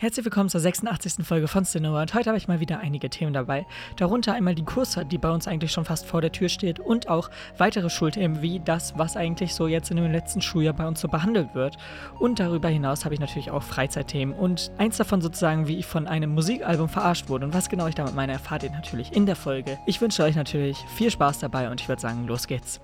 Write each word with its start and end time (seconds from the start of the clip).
Herzlich 0.00 0.24
willkommen 0.24 0.48
zur 0.48 0.60
86. 0.60 1.26
Folge 1.26 1.48
von 1.48 1.64
Cinema 1.64 2.02
und 2.02 2.14
heute 2.14 2.30
habe 2.30 2.38
ich 2.38 2.46
mal 2.46 2.60
wieder 2.60 2.78
einige 2.78 3.10
Themen 3.10 3.32
dabei. 3.32 3.66
Darunter 3.96 4.32
einmal 4.32 4.54
die 4.54 4.64
Kursfahrt, 4.64 5.10
die 5.10 5.18
bei 5.18 5.28
uns 5.28 5.48
eigentlich 5.48 5.72
schon 5.72 5.84
fast 5.84 6.06
vor 6.06 6.20
der 6.20 6.30
Tür 6.30 6.48
steht 6.48 6.78
und 6.78 7.08
auch 7.08 7.30
weitere 7.56 7.90
Schulthemen 7.90 8.40
wie 8.40 8.60
das, 8.60 8.96
was 8.96 9.16
eigentlich 9.16 9.54
so 9.56 9.66
jetzt 9.66 9.90
in 9.90 9.96
dem 9.96 10.12
letzten 10.12 10.40
Schuljahr 10.40 10.74
bei 10.74 10.86
uns 10.86 11.00
so 11.00 11.08
behandelt 11.08 11.52
wird. 11.56 11.78
Und 12.20 12.38
darüber 12.38 12.68
hinaus 12.68 13.04
habe 13.04 13.14
ich 13.14 13.20
natürlich 13.20 13.50
auch 13.50 13.64
Freizeitthemen 13.64 14.36
und 14.36 14.70
eins 14.78 14.98
davon 14.98 15.20
sozusagen, 15.20 15.66
wie 15.66 15.78
ich 15.78 15.86
von 15.86 16.06
einem 16.06 16.32
Musikalbum 16.32 16.88
verarscht 16.88 17.28
wurde 17.28 17.46
und 17.46 17.52
was 17.52 17.68
genau 17.68 17.88
ich 17.88 17.96
damit 17.96 18.14
meine, 18.14 18.34
erfahrt 18.34 18.62
ihr 18.62 18.70
natürlich 18.70 19.12
in 19.12 19.26
der 19.26 19.34
Folge. 19.34 19.80
Ich 19.84 20.00
wünsche 20.00 20.22
euch 20.22 20.36
natürlich 20.36 20.78
viel 20.94 21.10
Spaß 21.10 21.40
dabei 21.40 21.72
und 21.72 21.80
ich 21.80 21.88
würde 21.88 22.00
sagen, 22.00 22.24
los 22.28 22.46
geht's. 22.46 22.80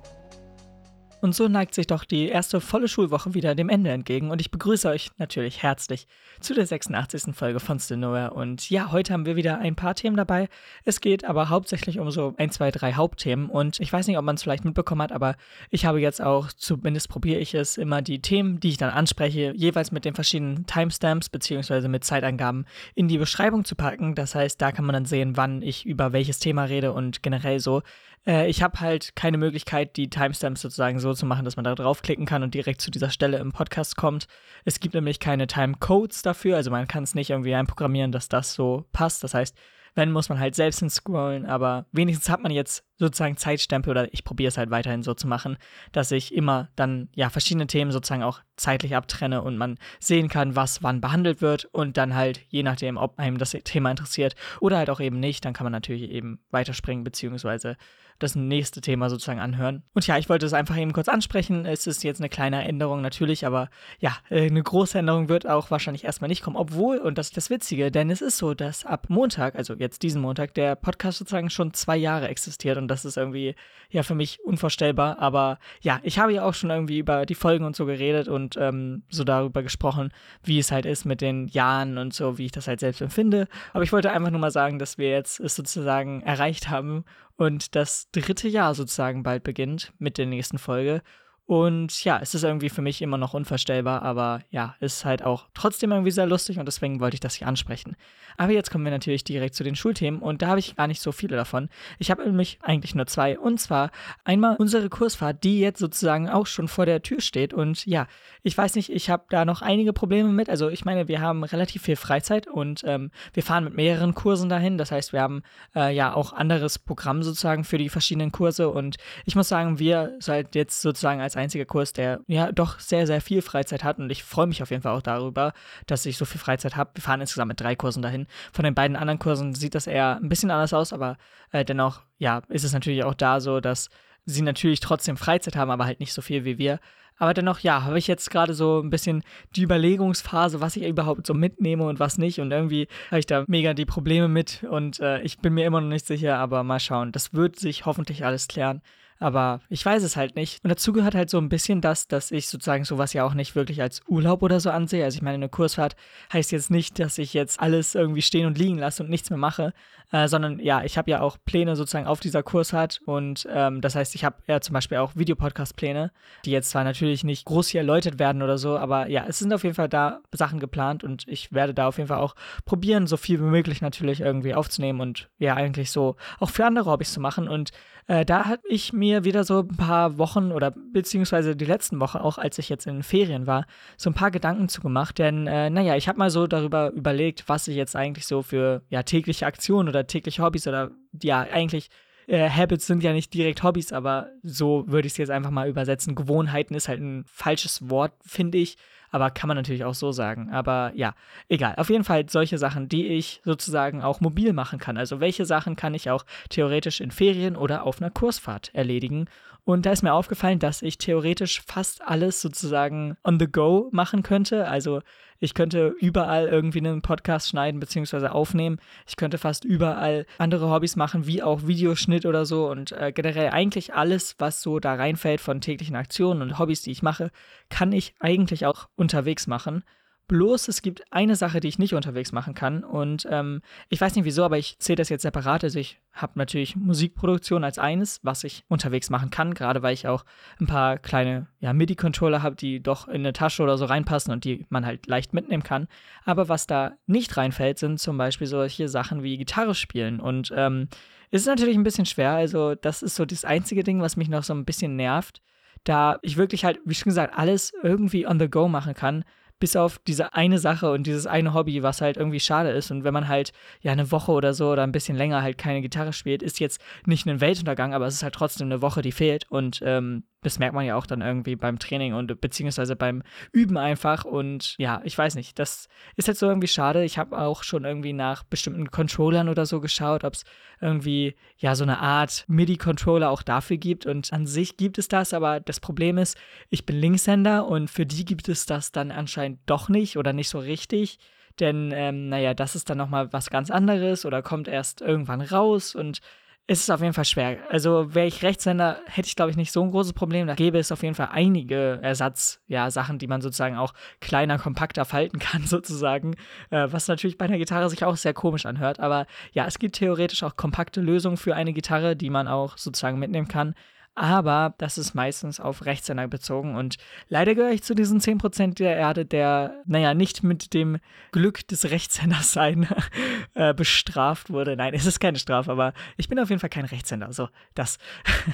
Und 1.24 1.34
so 1.34 1.48
neigt 1.48 1.72
sich 1.72 1.86
doch 1.86 2.04
die 2.04 2.28
erste 2.28 2.60
volle 2.60 2.86
Schulwoche 2.86 3.32
wieder 3.32 3.54
dem 3.54 3.70
Ende 3.70 3.88
entgegen 3.88 4.30
und 4.30 4.42
ich 4.42 4.50
begrüße 4.50 4.86
euch 4.90 5.10
natürlich 5.16 5.62
herzlich 5.62 6.06
zu 6.38 6.52
der 6.52 6.66
86. 6.66 7.34
Folge 7.34 7.60
von 7.60 7.78
Nowhere. 7.96 8.34
Und 8.34 8.68
ja, 8.68 8.92
heute 8.92 9.14
haben 9.14 9.24
wir 9.24 9.34
wieder 9.34 9.58
ein 9.58 9.74
paar 9.74 9.94
Themen 9.94 10.18
dabei. 10.18 10.50
Es 10.84 11.00
geht 11.00 11.24
aber 11.24 11.48
hauptsächlich 11.48 11.98
um 11.98 12.10
so 12.10 12.34
ein, 12.36 12.50
zwei, 12.50 12.70
drei 12.70 12.92
Hauptthemen 12.92 13.48
und 13.48 13.80
ich 13.80 13.90
weiß 13.90 14.06
nicht, 14.06 14.18
ob 14.18 14.24
man 14.26 14.34
es 14.34 14.42
vielleicht 14.42 14.66
mitbekommen 14.66 15.00
hat, 15.00 15.12
aber 15.12 15.36
ich 15.70 15.86
habe 15.86 15.98
jetzt 15.98 16.20
auch, 16.20 16.52
zumindest 16.52 17.08
probiere 17.08 17.40
ich 17.40 17.54
es, 17.54 17.78
immer 17.78 18.02
die 18.02 18.20
Themen, 18.20 18.60
die 18.60 18.68
ich 18.68 18.76
dann 18.76 18.90
anspreche, 18.90 19.54
jeweils 19.56 19.92
mit 19.92 20.04
den 20.04 20.14
verschiedenen 20.14 20.66
Timestamps 20.66 21.30
beziehungsweise 21.30 21.88
mit 21.88 22.04
Zeitangaben 22.04 22.66
in 22.94 23.08
die 23.08 23.16
Beschreibung 23.16 23.64
zu 23.64 23.76
packen. 23.76 24.14
Das 24.14 24.34
heißt, 24.34 24.60
da 24.60 24.72
kann 24.72 24.84
man 24.84 24.92
dann 24.92 25.06
sehen, 25.06 25.38
wann 25.38 25.62
ich 25.62 25.86
über 25.86 26.12
welches 26.12 26.38
Thema 26.38 26.64
rede 26.64 26.92
und 26.92 27.22
generell 27.22 27.60
so. 27.60 27.80
Äh, 28.26 28.48
ich 28.48 28.62
habe 28.62 28.80
halt 28.80 29.16
keine 29.16 29.38
Möglichkeit, 29.38 29.96
die 29.96 30.10
Timestamps 30.10 30.62
sozusagen 30.62 30.98
so 30.98 31.14
zu 31.14 31.26
machen, 31.26 31.44
dass 31.44 31.56
man 31.56 31.64
da 31.64 31.74
draufklicken 31.74 32.26
kann 32.26 32.42
und 32.42 32.54
direkt 32.54 32.80
zu 32.80 32.90
dieser 32.90 33.10
Stelle 33.10 33.38
im 33.38 33.52
Podcast 33.52 33.96
kommt. 33.96 34.26
Es 34.64 34.80
gibt 34.80 34.94
nämlich 34.94 35.20
keine 35.20 35.46
Timecodes 35.46 36.22
dafür, 36.22 36.56
also 36.56 36.70
man 36.70 36.88
kann 36.88 37.04
es 37.04 37.14
nicht 37.14 37.30
irgendwie 37.30 37.54
einprogrammieren, 37.54 38.12
dass 38.12 38.28
das 38.28 38.54
so 38.54 38.86
passt. 38.92 39.24
Das 39.24 39.34
heißt, 39.34 39.56
wenn, 39.96 40.10
muss 40.10 40.28
man 40.28 40.40
halt 40.40 40.56
selbst 40.56 40.80
hinscrollen, 40.80 41.46
aber 41.46 41.86
wenigstens 41.92 42.28
hat 42.28 42.42
man 42.42 42.50
jetzt 42.50 42.84
sozusagen 42.96 43.36
Zeitstempel 43.36 43.90
oder 43.90 44.12
ich 44.12 44.24
probiere 44.24 44.48
es 44.48 44.58
halt 44.58 44.70
weiterhin 44.70 45.02
so 45.02 45.14
zu 45.14 45.28
machen, 45.28 45.56
dass 45.92 46.10
ich 46.10 46.34
immer 46.34 46.68
dann 46.74 47.08
ja 47.14 47.30
verschiedene 47.30 47.66
Themen 47.66 47.92
sozusagen 47.92 48.22
auch 48.22 48.40
zeitlich 48.56 48.96
abtrenne 48.96 49.42
und 49.42 49.56
man 49.56 49.78
sehen 50.00 50.28
kann, 50.28 50.56
was 50.56 50.82
wann 50.82 51.00
behandelt 51.00 51.42
wird 51.42 51.66
und 51.66 51.96
dann 51.96 52.14
halt 52.14 52.40
je 52.48 52.62
nachdem, 52.62 52.96
ob 52.96 53.18
einem 53.18 53.38
das 53.38 53.52
Thema 53.64 53.90
interessiert 53.90 54.34
oder 54.60 54.78
halt 54.78 54.90
auch 54.90 55.00
eben 55.00 55.20
nicht, 55.20 55.44
dann 55.44 55.52
kann 55.52 55.64
man 55.64 55.72
natürlich 55.72 56.10
eben 56.10 56.40
weiterspringen 56.50 57.04
beziehungsweise 57.04 57.76
das 58.18 58.34
nächste 58.34 58.80
Thema 58.80 59.10
sozusagen 59.10 59.40
anhören. 59.40 59.82
Und 59.92 60.06
ja, 60.06 60.18
ich 60.18 60.28
wollte 60.28 60.46
es 60.46 60.52
einfach 60.52 60.76
eben 60.76 60.92
kurz 60.92 61.08
ansprechen. 61.08 61.66
Es 61.66 61.86
ist 61.86 62.04
jetzt 62.04 62.20
eine 62.20 62.28
kleine 62.28 62.64
Änderung 62.64 63.00
natürlich, 63.00 63.46
aber 63.46 63.68
ja, 63.98 64.16
äh, 64.30 64.46
eine 64.46 64.62
große 64.62 64.98
Änderung 64.98 65.28
wird 65.28 65.46
auch 65.46 65.70
wahrscheinlich 65.70 66.04
erstmal 66.04 66.28
nicht 66.28 66.42
kommen. 66.42 66.56
Obwohl, 66.56 66.98
und 66.98 67.18
das 67.18 67.28
ist 67.28 67.36
das 67.36 67.50
Witzige, 67.50 67.90
denn 67.90 68.10
es 68.10 68.22
ist 68.22 68.38
so, 68.38 68.54
dass 68.54 68.84
ab 68.84 69.06
Montag, 69.08 69.56
also 69.56 69.74
jetzt 69.74 70.02
diesen 70.02 70.20
Montag, 70.20 70.54
der 70.54 70.76
Podcast 70.76 71.18
sozusagen 71.18 71.50
schon 71.50 71.74
zwei 71.74 71.96
Jahre 71.96 72.28
existiert 72.28 72.78
und 72.78 72.88
das 72.88 73.04
ist 73.04 73.16
irgendwie 73.16 73.54
ja 73.90 74.02
für 74.02 74.14
mich 74.14 74.38
unvorstellbar. 74.44 75.18
Aber 75.18 75.58
ja, 75.80 76.00
ich 76.02 76.18
habe 76.18 76.32
ja 76.32 76.44
auch 76.44 76.54
schon 76.54 76.70
irgendwie 76.70 76.98
über 76.98 77.26
die 77.26 77.34
Folgen 77.34 77.64
und 77.64 77.76
so 77.76 77.86
geredet 77.86 78.28
und 78.28 78.56
ähm, 78.58 79.02
so 79.08 79.24
darüber 79.24 79.62
gesprochen, 79.62 80.12
wie 80.42 80.58
es 80.58 80.70
halt 80.70 80.86
ist 80.86 81.04
mit 81.04 81.20
den 81.20 81.48
Jahren 81.48 81.98
und 81.98 82.14
so, 82.14 82.38
wie 82.38 82.46
ich 82.46 82.52
das 82.52 82.68
halt 82.68 82.80
selbst 82.80 83.00
empfinde. 83.00 83.48
Aber 83.72 83.82
ich 83.82 83.92
wollte 83.92 84.10
einfach 84.10 84.30
nur 84.30 84.40
mal 84.40 84.50
sagen, 84.50 84.78
dass 84.78 84.98
wir 84.98 85.10
jetzt 85.10 85.40
es 85.40 85.56
sozusagen 85.56 86.22
erreicht 86.22 86.70
haben 86.70 87.04
und 87.36 87.74
das 87.74 88.10
dritte 88.12 88.48
Jahr 88.48 88.74
sozusagen 88.74 89.22
bald 89.22 89.42
beginnt 89.44 89.92
mit 89.98 90.18
der 90.18 90.26
nächsten 90.26 90.58
Folge. 90.58 91.02
Und 91.46 92.04
ja, 92.04 92.18
es 92.22 92.34
ist 92.34 92.42
irgendwie 92.42 92.70
für 92.70 92.80
mich 92.80 93.02
immer 93.02 93.18
noch 93.18 93.34
unvorstellbar, 93.34 94.00
aber 94.00 94.40
ja, 94.48 94.76
ist 94.80 95.04
halt 95.04 95.22
auch 95.22 95.46
trotzdem 95.52 95.92
irgendwie 95.92 96.10
sehr 96.10 96.24
lustig 96.24 96.58
und 96.58 96.64
deswegen 96.64 97.00
wollte 97.00 97.16
ich 97.16 97.20
das 97.20 97.34
hier 97.34 97.46
ansprechen. 97.46 97.96
Aber 98.38 98.52
jetzt 98.52 98.70
kommen 98.70 98.84
wir 98.84 98.90
natürlich 98.90 99.24
direkt 99.24 99.54
zu 99.54 99.62
den 99.62 99.76
Schulthemen 99.76 100.20
und 100.20 100.40
da 100.40 100.48
habe 100.48 100.58
ich 100.58 100.74
gar 100.74 100.86
nicht 100.86 101.02
so 101.02 101.12
viele 101.12 101.36
davon. 101.36 101.68
Ich 101.98 102.10
habe 102.10 102.24
nämlich 102.24 102.58
eigentlich 102.62 102.94
nur 102.94 103.06
zwei 103.06 103.38
und 103.38 103.60
zwar 103.60 103.90
einmal 104.24 104.56
unsere 104.56 104.88
Kursfahrt, 104.88 105.44
die 105.44 105.60
jetzt 105.60 105.80
sozusagen 105.80 106.30
auch 106.30 106.46
schon 106.46 106.66
vor 106.66 106.86
der 106.86 107.02
Tür 107.02 107.20
steht 107.20 107.52
und 107.52 107.84
ja, 107.84 108.06
ich 108.42 108.56
weiß 108.56 108.74
nicht, 108.76 108.88
ich 108.88 109.10
habe 109.10 109.24
da 109.28 109.44
noch 109.44 109.60
einige 109.60 109.92
Probleme 109.92 110.30
mit. 110.30 110.48
Also 110.48 110.70
ich 110.70 110.86
meine, 110.86 111.08
wir 111.08 111.20
haben 111.20 111.44
relativ 111.44 111.82
viel 111.82 111.96
Freizeit 111.96 112.46
und 112.46 112.82
ähm, 112.86 113.10
wir 113.34 113.42
fahren 113.42 113.64
mit 113.64 113.74
mehreren 113.74 114.14
Kursen 114.14 114.48
dahin. 114.48 114.78
Das 114.78 114.90
heißt, 114.90 115.12
wir 115.12 115.20
haben 115.20 115.42
äh, 115.76 115.94
ja 115.94 116.14
auch 116.14 116.32
anderes 116.32 116.78
Programm 116.78 117.22
sozusagen 117.22 117.64
für 117.64 117.76
die 117.76 117.90
verschiedenen 117.90 118.32
Kurse 118.32 118.70
und 118.70 118.96
ich 119.26 119.36
muss 119.36 119.48
sagen, 119.48 119.78
wir 119.78 120.16
seid 120.20 120.54
jetzt 120.54 120.80
sozusagen 120.80 121.20
als 121.20 121.33
als 121.34 121.42
einziger 121.42 121.64
Kurs, 121.64 121.92
der 121.92 122.20
ja 122.26 122.52
doch 122.52 122.78
sehr, 122.78 123.06
sehr 123.06 123.20
viel 123.20 123.42
Freizeit 123.42 123.84
hat 123.84 123.98
und 123.98 124.10
ich 124.10 124.24
freue 124.24 124.46
mich 124.46 124.62
auf 124.62 124.70
jeden 124.70 124.82
Fall 124.82 124.96
auch 124.96 125.02
darüber, 125.02 125.52
dass 125.86 126.06
ich 126.06 126.16
so 126.16 126.24
viel 126.24 126.40
Freizeit 126.40 126.76
habe. 126.76 126.90
Wir 126.94 127.02
fahren 127.02 127.20
insgesamt 127.20 127.48
mit 127.48 127.60
drei 127.60 127.74
Kursen 127.74 128.02
dahin. 128.02 128.26
Von 128.52 128.64
den 128.64 128.74
beiden 128.74 128.96
anderen 128.96 129.18
Kursen 129.18 129.54
sieht 129.54 129.74
das 129.74 129.86
eher 129.86 130.16
ein 130.16 130.28
bisschen 130.28 130.50
anders 130.50 130.72
aus, 130.72 130.92
aber 130.92 131.16
äh, 131.52 131.64
dennoch, 131.64 132.02
ja, 132.18 132.42
ist 132.48 132.64
es 132.64 132.72
natürlich 132.72 133.04
auch 133.04 133.14
da 133.14 133.40
so, 133.40 133.60
dass 133.60 133.90
sie 134.24 134.42
natürlich 134.42 134.80
trotzdem 134.80 135.16
Freizeit 135.16 135.56
haben, 135.56 135.70
aber 135.70 135.84
halt 135.84 136.00
nicht 136.00 136.12
so 136.12 136.22
viel 136.22 136.44
wie 136.44 136.58
wir. 136.58 136.80
Aber 137.16 137.32
dennoch, 137.32 137.60
ja, 137.60 137.84
habe 137.84 137.98
ich 137.98 138.08
jetzt 138.08 138.30
gerade 138.30 138.54
so 138.54 138.80
ein 138.80 138.90
bisschen 138.90 139.22
die 139.54 139.62
Überlegungsphase, 139.62 140.60
was 140.60 140.74
ich 140.76 140.84
überhaupt 140.84 141.26
so 141.26 141.34
mitnehme 141.34 141.84
und 141.84 142.00
was 142.00 142.18
nicht. 142.18 142.40
Und 142.40 142.50
irgendwie 142.50 142.88
habe 143.10 143.20
ich 143.20 143.26
da 143.26 143.44
mega 143.46 143.72
die 143.72 143.84
Probleme 143.84 144.26
mit 144.26 144.64
und 144.68 144.98
äh, 144.98 145.20
ich 145.20 145.38
bin 145.38 145.54
mir 145.54 145.64
immer 145.64 145.80
noch 145.80 145.88
nicht 145.88 146.06
sicher, 146.06 146.38
aber 146.38 146.64
mal 146.64 146.80
schauen. 146.80 147.12
Das 147.12 147.32
wird 147.32 147.56
sich 147.56 147.86
hoffentlich 147.86 148.24
alles 148.24 148.48
klären. 148.48 148.82
Aber 149.18 149.60
ich 149.68 149.84
weiß 149.84 150.02
es 150.02 150.16
halt 150.16 150.36
nicht. 150.36 150.62
Und 150.64 150.70
dazu 150.70 150.92
gehört 150.92 151.14
halt 151.14 151.30
so 151.30 151.38
ein 151.38 151.48
bisschen 151.48 151.80
das, 151.80 152.08
dass 152.08 152.30
ich 152.30 152.48
sozusagen 152.48 152.84
sowas 152.84 153.12
ja 153.12 153.24
auch 153.24 153.34
nicht 153.34 153.54
wirklich 153.54 153.80
als 153.80 154.02
Urlaub 154.08 154.42
oder 154.42 154.60
so 154.60 154.70
ansehe. 154.70 155.04
Also 155.04 155.16
ich 155.16 155.22
meine, 155.22 155.36
eine 155.36 155.48
Kursfahrt 155.48 155.96
heißt 156.32 156.52
jetzt 156.52 156.70
nicht, 156.70 156.98
dass 156.98 157.18
ich 157.18 157.32
jetzt 157.32 157.60
alles 157.60 157.94
irgendwie 157.94 158.22
stehen 158.22 158.46
und 158.46 158.58
liegen 158.58 158.78
lasse 158.78 159.02
und 159.02 159.10
nichts 159.10 159.30
mehr 159.30 159.38
mache, 159.38 159.72
äh, 160.12 160.28
sondern 160.28 160.58
ja, 160.58 160.82
ich 160.84 160.98
habe 160.98 161.10
ja 161.10 161.20
auch 161.20 161.38
Pläne 161.44 161.76
sozusagen 161.76 162.06
auf 162.06 162.20
dieser 162.20 162.42
Kursfahrt. 162.42 163.00
Und 163.06 163.46
ähm, 163.50 163.80
das 163.80 163.94
heißt, 163.94 164.14
ich 164.14 164.24
habe 164.24 164.36
ja 164.46 164.60
zum 164.60 164.74
Beispiel 164.74 164.98
auch 164.98 165.14
Videopodcast-Pläne, 165.14 166.10
die 166.44 166.50
jetzt 166.50 166.70
zwar 166.70 166.84
natürlich 166.84 167.24
nicht 167.24 167.44
groß 167.44 167.68
hier 167.68 167.80
erläutert 167.80 168.18
werden 168.18 168.42
oder 168.42 168.58
so, 168.58 168.76
aber 168.76 169.08
ja, 169.08 169.24
es 169.28 169.38
sind 169.38 169.52
auf 169.52 169.62
jeden 169.62 169.74
Fall 169.74 169.88
da 169.88 170.20
Sachen 170.32 170.60
geplant 170.60 171.04
und 171.04 171.26
ich 171.28 171.52
werde 171.52 171.72
da 171.72 171.88
auf 171.88 171.98
jeden 171.98 172.08
Fall 172.08 172.18
auch 172.18 172.34
probieren, 172.64 173.06
so 173.06 173.16
viel 173.16 173.38
wie 173.40 173.44
möglich 173.44 173.80
natürlich 173.80 174.20
irgendwie 174.20 174.54
aufzunehmen 174.54 175.00
und 175.00 175.30
ja, 175.38 175.54
eigentlich 175.54 175.90
so 175.90 176.16
auch 176.40 176.50
für 176.50 176.66
andere 176.66 176.90
Hobbys 176.90 177.12
zu 177.12 177.20
machen. 177.20 177.48
Und 177.48 177.70
äh, 178.06 178.24
da 178.24 178.46
habe 178.46 178.62
ich 178.68 178.92
mir 178.92 179.03
wieder 179.04 179.44
so 179.44 179.60
ein 179.60 179.68
paar 179.68 180.18
Wochen 180.18 180.52
oder 180.52 180.72
beziehungsweise 180.92 181.56
die 181.56 181.64
letzten 181.64 182.00
Wochen, 182.00 182.18
auch 182.18 182.38
als 182.38 182.58
ich 182.58 182.68
jetzt 182.68 182.86
in 182.86 183.02
Ferien 183.02 183.46
war, 183.46 183.66
so 183.96 184.10
ein 184.10 184.14
paar 184.14 184.30
Gedanken 184.30 184.68
zu 184.68 184.80
gemacht. 184.80 185.18
Denn, 185.18 185.46
äh, 185.46 185.70
naja, 185.70 185.96
ich 185.96 186.08
habe 186.08 186.18
mal 186.18 186.30
so 186.30 186.46
darüber 186.46 186.90
überlegt, 186.92 187.48
was 187.48 187.68
ich 187.68 187.76
jetzt 187.76 187.96
eigentlich 187.96 188.26
so 188.26 188.42
für 188.42 188.82
ja, 188.88 189.02
tägliche 189.02 189.46
Aktionen 189.46 189.88
oder 189.88 190.06
tägliche 190.06 190.42
Hobbys 190.42 190.66
oder 190.66 190.90
ja, 191.22 191.40
eigentlich 191.42 191.88
äh, 192.26 192.48
Habits 192.48 192.86
sind 192.86 193.02
ja 193.02 193.12
nicht 193.12 193.32
direkt 193.34 193.62
Hobbys, 193.62 193.92
aber 193.92 194.30
so 194.42 194.84
würde 194.86 195.06
ich 195.06 195.12
es 195.12 195.18
jetzt 195.18 195.30
einfach 195.30 195.50
mal 195.50 195.68
übersetzen. 195.68 196.14
Gewohnheiten 196.14 196.74
ist 196.74 196.88
halt 196.88 197.00
ein 197.00 197.24
falsches 197.26 197.90
Wort, 197.90 198.12
finde 198.24 198.58
ich 198.58 198.76
aber 199.14 199.30
kann 199.30 199.46
man 199.46 199.56
natürlich 199.56 199.84
auch 199.84 199.94
so 199.94 200.10
sagen. 200.10 200.50
Aber 200.50 200.90
ja, 200.96 201.14
egal. 201.48 201.76
Auf 201.76 201.88
jeden 201.88 202.02
Fall 202.02 202.28
solche 202.28 202.58
Sachen, 202.58 202.88
die 202.88 203.06
ich 203.06 203.40
sozusagen 203.44 204.02
auch 204.02 204.20
mobil 204.20 204.52
machen 204.52 204.80
kann. 204.80 204.96
Also 204.96 205.20
welche 205.20 205.46
Sachen 205.46 205.76
kann 205.76 205.94
ich 205.94 206.10
auch 206.10 206.24
theoretisch 206.48 207.00
in 207.00 207.12
Ferien 207.12 207.54
oder 207.54 207.84
auf 207.84 208.02
einer 208.02 208.10
Kursfahrt 208.10 208.74
erledigen. 208.74 209.26
Und 209.64 209.86
da 209.86 209.92
ist 209.92 210.02
mir 210.02 210.12
aufgefallen, 210.12 210.58
dass 210.58 210.82
ich 210.82 210.98
theoretisch 210.98 211.62
fast 211.66 212.02
alles 212.02 212.42
sozusagen 212.42 213.16
on 213.24 213.38
the 213.40 213.46
go 213.46 213.88
machen 213.92 214.22
könnte. 214.22 214.68
Also 214.68 215.00
ich 215.38 215.54
könnte 215.54 215.94
überall 216.00 216.46
irgendwie 216.48 216.78
einen 216.78 217.00
Podcast 217.00 217.48
schneiden 217.48 217.80
bzw. 217.80 218.28
aufnehmen. 218.28 218.78
Ich 219.06 219.16
könnte 219.16 219.38
fast 219.38 219.64
überall 219.64 220.26
andere 220.36 220.70
Hobbys 220.70 220.96
machen, 220.96 221.26
wie 221.26 221.42
auch 221.42 221.66
Videoschnitt 221.66 222.26
oder 222.26 222.44
so. 222.44 222.70
Und 222.70 222.92
äh, 222.92 223.10
generell 223.12 223.50
eigentlich 223.50 223.94
alles, 223.94 224.36
was 224.38 224.60
so 224.60 224.80
da 224.80 224.94
reinfällt 224.94 225.40
von 225.40 225.62
täglichen 225.62 225.96
Aktionen 225.96 226.42
und 226.42 226.58
Hobbys, 226.58 226.82
die 226.82 226.90
ich 226.90 227.02
mache, 227.02 227.30
kann 227.70 227.92
ich 227.92 228.14
eigentlich 228.20 228.66
auch 228.66 228.88
unterwegs 228.96 229.46
machen. 229.46 229.82
Bloß 230.26 230.68
es 230.68 230.80
gibt 230.80 231.02
eine 231.12 231.36
Sache, 231.36 231.60
die 231.60 231.68
ich 231.68 231.78
nicht 231.78 231.94
unterwegs 231.94 232.32
machen 232.32 232.54
kann. 232.54 232.82
Und 232.82 233.26
ähm, 233.30 233.60
ich 233.90 234.00
weiß 234.00 234.14
nicht 234.14 234.24
wieso, 234.24 234.42
aber 234.42 234.56
ich 234.56 234.78
zähle 234.78 234.96
das 234.96 235.10
jetzt 235.10 235.22
separat. 235.22 235.64
Also 235.64 235.78
ich 235.78 236.00
habe 236.14 236.32
natürlich 236.36 236.76
Musikproduktion 236.76 237.62
als 237.62 237.78
eines, 237.78 238.20
was 238.22 238.42
ich 238.42 238.64
unterwegs 238.68 239.10
machen 239.10 239.28
kann, 239.28 239.52
gerade 239.52 239.82
weil 239.82 239.92
ich 239.92 240.08
auch 240.08 240.24
ein 240.58 240.66
paar 240.66 240.96
kleine 240.96 241.48
ja, 241.60 241.74
MIDI-Controller 241.74 242.42
habe, 242.42 242.56
die 242.56 242.82
doch 242.82 243.06
in 243.06 243.16
eine 243.16 243.34
Tasche 243.34 243.62
oder 243.62 243.76
so 243.76 243.84
reinpassen 243.84 244.32
und 244.32 244.44
die 244.44 244.64
man 244.70 244.86
halt 244.86 245.06
leicht 245.06 245.34
mitnehmen 245.34 245.62
kann. 245.62 245.88
Aber 246.24 246.48
was 246.48 246.66
da 246.66 246.92
nicht 247.06 247.36
reinfällt, 247.36 247.78
sind 247.78 248.00
zum 248.00 248.16
Beispiel 248.16 248.46
solche 248.46 248.88
Sachen 248.88 249.22
wie 249.22 249.36
Gitarre 249.36 249.74
spielen. 249.74 250.20
Und 250.20 250.54
ähm, 250.56 250.88
ist 251.30 251.46
natürlich 251.46 251.76
ein 251.76 251.84
bisschen 251.84 252.06
schwer. 252.06 252.30
Also 252.30 252.74
das 252.76 253.02
ist 253.02 253.16
so 253.16 253.26
das 253.26 253.44
einzige 253.44 253.84
Ding, 253.84 254.00
was 254.00 254.16
mich 254.16 254.30
noch 254.30 254.42
so 254.42 254.54
ein 254.54 254.64
bisschen 254.64 254.96
nervt. 254.96 255.42
Da 255.82 256.18
ich 256.22 256.38
wirklich 256.38 256.64
halt, 256.64 256.80
wie 256.86 256.94
schon 256.94 257.10
gesagt, 257.10 257.36
alles 257.36 257.74
irgendwie 257.82 258.26
on 258.26 258.40
the 258.40 258.48
go 258.48 258.68
machen 258.68 258.94
kann 258.94 259.22
bis 259.58 259.76
auf 259.76 259.98
diese 260.06 260.34
eine 260.34 260.58
Sache 260.58 260.90
und 260.90 261.06
dieses 261.06 261.26
eine 261.26 261.54
Hobby, 261.54 261.82
was 261.82 262.00
halt 262.00 262.16
irgendwie 262.16 262.40
schade 262.40 262.70
ist. 262.70 262.90
Und 262.90 263.04
wenn 263.04 263.14
man 263.14 263.28
halt 263.28 263.52
ja 263.80 263.92
eine 263.92 264.10
Woche 264.10 264.32
oder 264.32 264.52
so 264.54 264.70
oder 264.70 264.82
ein 264.82 264.92
bisschen 264.92 265.16
länger 265.16 265.42
halt 265.42 265.58
keine 265.58 265.80
Gitarre 265.80 266.12
spielt, 266.12 266.42
ist 266.42 266.60
jetzt 266.60 266.80
nicht 267.06 267.26
ein 267.26 267.40
Weltuntergang, 267.40 267.94
aber 267.94 268.06
es 268.06 268.14
ist 268.14 268.22
halt 268.22 268.34
trotzdem 268.34 268.68
eine 268.68 268.82
Woche, 268.82 269.02
die 269.02 269.12
fehlt. 269.12 269.50
Und 269.50 269.80
ähm, 269.84 270.24
das 270.44 270.58
merkt 270.58 270.74
man 270.74 270.84
ja 270.84 270.96
auch 270.96 271.06
dann 271.06 271.20
irgendwie 271.20 271.56
beim 271.56 271.78
Training 271.78 272.14
und 272.14 272.40
beziehungsweise 272.40 272.96
beim 272.96 273.22
Üben 273.52 273.76
einfach. 273.76 274.24
Und 274.24 274.76
ja, 274.78 275.00
ich 275.04 275.16
weiß 275.16 275.34
nicht, 275.34 275.58
das 275.58 275.88
ist 276.16 276.28
halt 276.28 276.38
so 276.38 276.46
irgendwie 276.46 276.68
schade. 276.68 277.04
Ich 277.04 277.18
habe 277.18 277.38
auch 277.38 277.62
schon 277.62 277.84
irgendwie 277.84 278.12
nach 278.12 278.44
bestimmten 278.44 278.90
Controllern 278.90 279.48
oder 279.48 279.66
so 279.66 279.80
geschaut, 279.80 280.24
ob 280.24 280.34
es 280.34 280.44
irgendwie 280.80 281.34
ja 281.56 281.74
so 281.74 281.84
eine 281.84 281.98
Art 281.98 282.44
MIDI-Controller 282.48 283.30
auch 283.30 283.42
dafür 283.42 283.78
gibt. 283.78 284.06
Und 284.06 284.32
an 284.32 284.46
sich 284.46 284.76
gibt 284.76 284.98
es 284.98 285.08
das, 285.08 285.32
aber 285.32 285.60
das 285.60 285.80
Problem 285.80 286.18
ist, 286.18 286.36
ich 286.68 286.86
bin 286.86 286.96
Linkshänder 286.96 287.66
und 287.66 287.90
für 287.90 288.06
die 288.06 288.24
gibt 288.24 288.48
es 288.48 288.66
das 288.66 288.92
dann 288.92 289.10
anscheinend 289.10 289.60
doch 289.66 289.88
nicht 289.88 290.16
oder 290.18 290.32
nicht 290.32 290.48
so 290.48 290.58
richtig. 290.58 291.18
Denn, 291.60 291.92
ähm, 291.94 292.28
naja, 292.28 292.52
das 292.52 292.74
ist 292.74 292.90
dann 292.90 292.98
nochmal 292.98 293.32
was 293.32 293.48
ganz 293.48 293.70
anderes 293.70 294.26
oder 294.26 294.42
kommt 294.42 294.66
erst 294.66 295.00
irgendwann 295.00 295.40
raus 295.40 295.94
und 295.94 296.20
es 296.66 296.80
ist 296.80 296.90
auf 296.90 297.00
jeden 297.00 297.12
Fall 297.12 297.26
schwer. 297.26 297.58
Also 297.68 298.14
wäre 298.14 298.26
ich 298.26 298.42
Rechtshänder, 298.42 299.00
hätte 299.06 299.28
ich 299.28 299.36
glaube 299.36 299.50
ich 299.50 299.56
nicht 299.56 299.70
so 299.70 299.82
ein 299.82 299.90
großes 299.90 300.14
Problem. 300.14 300.46
Da 300.46 300.54
gäbe 300.54 300.78
es 300.78 300.92
auf 300.92 301.02
jeden 301.02 301.14
Fall 301.14 301.28
einige 301.30 301.98
Ersatz, 302.00 302.62
ja, 302.66 302.88
die 302.88 303.26
man 303.26 303.42
sozusagen 303.42 303.76
auch 303.76 303.92
kleiner, 304.20 304.58
kompakter 304.58 305.04
falten 305.04 305.38
kann, 305.38 305.62
sozusagen. 305.66 306.36
Äh, 306.70 306.88
was 306.90 307.06
natürlich 307.06 307.36
bei 307.36 307.44
einer 307.44 307.58
Gitarre 307.58 307.90
sich 307.90 308.04
auch 308.04 308.16
sehr 308.16 308.32
komisch 308.32 308.64
anhört. 308.64 308.98
Aber 308.98 309.26
ja, 309.52 309.66
es 309.66 309.78
gibt 309.78 309.96
theoretisch 309.96 310.42
auch 310.42 310.56
kompakte 310.56 311.02
Lösungen 311.02 311.36
für 311.36 311.54
eine 311.54 311.74
Gitarre, 311.74 312.16
die 312.16 312.30
man 312.30 312.48
auch 312.48 312.78
sozusagen 312.78 313.18
mitnehmen 313.18 313.48
kann 313.48 313.74
aber 314.14 314.74
das 314.78 314.96
ist 314.96 315.14
meistens 315.14 315.58
auf 315.58 315.84
Rechtshänder 315.84 316.28
bezogen 316.28 316.76
und 316.76 316.96
leider 317.28 317.54
gehöre 317.54 317.72
ich 317.72 317.82
zu 317.82 317.94
diesen 317.94 318.20
10% 318.20 318.74
der 318.74 318.96
Erde, 318.96 319.24
der, 319.24 319.82
naja, 319.86 320.14
nicht 320.14 320.42
mit 320.42 320.72
dem 320.72 320.98
Glück 321.32 321.66
des 321.66 321.90
Rechtshänders 321.90 322.52
sein 322.52 322.88
äh, 323.54 323.74
bestraft 323.74 324.50
wurde. 324.50 324.76
Nein, 324.76 324.94
es 324.94 325.06
ist 325.06 325.20
keine 325.20 325.38
Strafe, 325.38 325.70
aber 325.70 325.94
ich 326.16 326.28
bin 326.28 326.38
auf 326.38 326.48
jeden 326.48 326.60
Fall 326.60 326.70
kein 326.70 326.84
Rechtshänder, 326.84 327.32
so 327.32 327.48
das. 327.74 327.98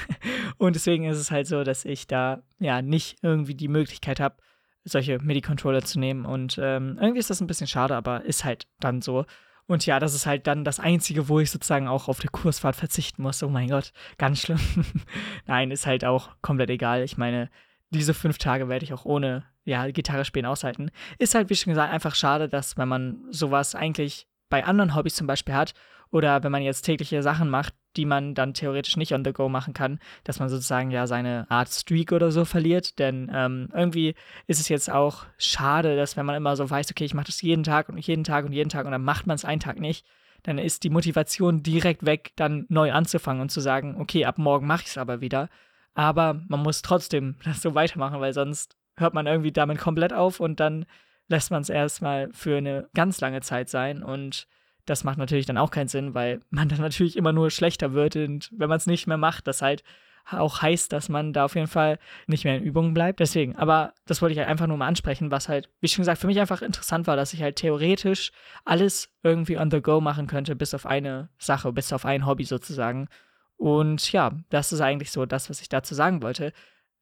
und 0.59 0.77
deswegen 0.77 1.05
ist 1.05 1.19
es 1.19 1.31
halt 1.31 1.47
so, 1.47 1.63
dass 1.63 1.85
ich 1.85 2.07
da 2.07 2.43
ja 2.59 2.81
nicht 2.81 3.19
irgendwie 3.23 3.55
die 3.55 3.69
Möglichkeit 3.69 4.19
habe, 4.19 4.37
solche 4.85 5.19
MIDI-Controller 5.19 5.83
zu 5.83 6.01
nehmen 6.01 6.25
und 6.25 6.59
ähm, 6.61 6.97
irgendwie 7.01 7.21
ist 7.21 7.29
das 7.29 7.43
ein 7.43 7.47
bisschen 7.47 7.67
schade, 7.67 7.95
aber 7.95 8.25
ist 8.25 8.45
halt 8.45 8.67
dann 8.81 9.03
so. 9.03 9.27
Und 9.71 9.87
ja, 9.87 10.01
das 10.01 10.15
ist 10.15 10.27
halt 10.27 10.49
dann 10.49 10.65
das 10.65 10.81
Einzige, 10.81 11.29
wo 11.29 11.39
ich 11.39 11.49
sozusagen 11.49 11.87
auch 11.87 12.09
auf 12.09 12.19
der 12.19 12.31
Kursfahrt 12.31 12.75
verzichten 12.75 13.23
muss. 13.23 13.41
Oh 13.45 13.49
mein 13.49 13.69
Gott, 13.69 13.93
ganz 14.19 14.41
schlimm. 14.41 14.59
Nein, 15.47 15.71
ist 15.71 15.87
halt 15.87 16.05
auch 16.05 16.31
komplett 16.43 16.71
egal. 16.71 17.05
Ich 17.05 17.17
meine, 17.17 17.49
diese 17.91 18.13
fünf 18.13 18.39
Tage 18.39 18.69
werde 18.69 18.85
ich 18.85 18.93
auch 18.93 19.05
ohne 19.05 19.45
ja, 19.63 19.89
Gitarre 19.93 20.25
spielen 20.25 20.47
aushalten. 20.47 20.91
Ist 21.21 21.37
halt, 21.37 21.51
wie 21.51 21.55
schon 21.55 21.71
gesagt, 21.71 21.93
einfach 21.93 22.17
schade, 22.17 22.49
dass 22.49 22.79
wenn 22.79 22.89
man 22.89 23.23
sowas 23.31 23.77
eigentlich 23.77 24.27
bei 24.49 24.65
anderen 24.65 24.97
Hobbys 24.97 25.15
zum 25.15 25.29
Beispiel 25.29 25.55
hat 25.55 25.75
oder 26.11 26.43
wenn 26.43 26.51
man 26.51 26.63
jetzt 26.63 26.83
tägliche 26.83 27.23
Sachen 27.23 27.49
macht, 27.49 27.73
die 27.97 28.05
man 28.05 28.35
dann 28.35 28.55
theoretisch 28.55 28.97
nicht 28.97 29.13
on 29.15 29.25
the 29.25 29.33
go 29.33 29.49
machen 29.49 29.75
kann, 29.75 29.99
dass 30.25 30.39
man 30.39 30.49
sozusagen 30.49 30.91
ja 30.91 31.07
seine 31.07 31.47
Art 31.51 31.69
Streak 31.69 32.13
oder 32.13 32.31
so 32.31 32.45
verliert. 32.45 32.99
Denn 32.99 33.31
ähm, 33.35 33.69
irgendwie 33.75 34.15
ist 34.47 34.61
es 34.61 34.69
jetzt 34.69 34.91
auch 34.91 35.25
schade, 35.39 35.97
dass 35.97 36.17
wenn 36.17 36.27
man 36.27 36.37
immer 36.37 36.57
so 36.57 36.69
weiß, 36.69 36.91
okay, 36.91 37.05
ich 37.05 37.15
mache 37.15 37.27
das 37.27 37.43
jeden 37.43 37.65
Tag 37.65 37.89
und 37.89 37.99
jeden 37.99 38.25
Tag 38.25 38.45
und 38.45 38.53
jeden 38.53 38.71
Tag 38.71 38.87
und 38.87 38.93
dann 38.93 39.05
macht 39.05 39.27
man 39.27 39.35
es 39.35 39.45
einen 39.45 39.61
Tag 39.61 39.81
nicht, 39.81 40.07
dann 40.43 40.59
ist 40.59 40.85
die 40.85 40.91
Motivation 40.91 41.63
direkt 41.63 42.07
weg, 42.07 42.33
dann 42.37 42.67
neu 42.69 42.93
anzufangen 42.93 43.43
und 43.43 43.51
zu 43.51 43.61
sagen, 43.61 43.97
okay, 44.01 44.25
ab 44.25 44.39
morgen 44.39 44.67
mache 44.67 44.83
ich 44.83 44.89
es 44.89 44.99
aber 44.99 45.21
wieder. 45.21 45.49
Aber 45.95 46.41
man 46.49 46.61
muss 46.61 46.83
trotzdem 46.83 47.37
das 47.45 47.63
so 47.63 47.75
weitermachen, 47.75 48.21
weil 48.21 48.33
sonst 48.33 48.77
hört 48.97 49.15
man 49.15 49.27
irgendwie 49.27 49.53
damit 49.53 49.79
komplett 49.79 50.13
auf 50.13 50.41
und 50.41 50.61
dann 50.61 50.87
lässt 51.29 51.51
man 51.51 51.63
es 51.63 51.69
erstmal 51.69 52.31
für 52.33 52.57
eine 52.59 52.89
ganz 52.95 53.21
lange 53.21 53.41
Zeit 53.41 53.69
sein 53.69 54.03
und 54.03 54.47
das 54.87 55.05
macht 55.05 55.19
natürlich 55.19 55.47
dann 55.47 55.59
auch 55.59 55.71
keinen 55.71 55.89
Sinn, 55.89 56.15
weil 56.15 56.41
man 56.51 56.69
dann 56.69 56.81
natürlich 56.81 57.17
immer 57.17 57.33
nur 57.33 57.51
schlechter 57.51 57.93
wird 57.93 58.17
und 58.17 58.51
wenn 58.53 58.69
man 58.69 58.79
es 58.79 58.87
nicht 58.87 59.07
mehr 59.07 59.17
macht, 59.17 59.47
das 59.47 59.63
halt 59.63 59.83
auch 60.31 60.63
heißt, 60.63 60.93
dass 60.93 61.09
man 61.09 61.33
da 61.33 61.45
auf 61.45 61.55
jeden 61.55 61.67
Fall 61.67 61.99
nicht 62.27 62.45
mehr 62.45 62.57
in 62.57 62.63
Übungen 62.63 62.95
bleibt. 62.95 63.21
Deswegen, 63.21 63.57
aber 63.57 63.95
das 64.07 64.23
wollte 64.23 64.33
ich 64.33 64.39
halt 64.39 64.49
einfach 64.49 64.67
nur 64.67 64.77
mal 64.77 64.87
ansprechen, 64.87 65.31
was 65.31 65.49
halt, 65.49 65.69
wie 65.81 65.89
schon 65.89 66.03
gesagt, 66.03 66.21
für 66.21 66.27
mich 66.27 66.41
einfach 66.41 66.63
interessant 66.63 67.07
war, 67.07 67.17
dass 67.17 67.33
ich 67.33 67.43
halt 67.43 67.57
theoretisch 67.57 68.31
alles 68.65 69.11
irgendwie 69.23 69.59
on 69.59 69.71
the 69.71 69.81
go 69.81 70.01
machen 70.01 70.27
könnte, 70.27 70.55
bis 70.55 70.75
auf 70.75 70.87
eine 70.87 71.31
Sache, 71.39 71.73
bis 71.73 71.93
auf 71.93 72.05
ein 72.05 72.27
Hobby 72.27 72.45
sozusagen. 72.45 73.09
Und 73.57 74.13
ja, 74.13 74.33
das 74.51 74.73
ist 74.73 74.81
eigentlich 74.81 75.11
so 75.11 75.27
das, 75.27 75.51
was 75.51 75.61
ich 75.61 75.69
dazu 75.69 75.95
sagen 75.95 76.23
wollte. 76.23 76.53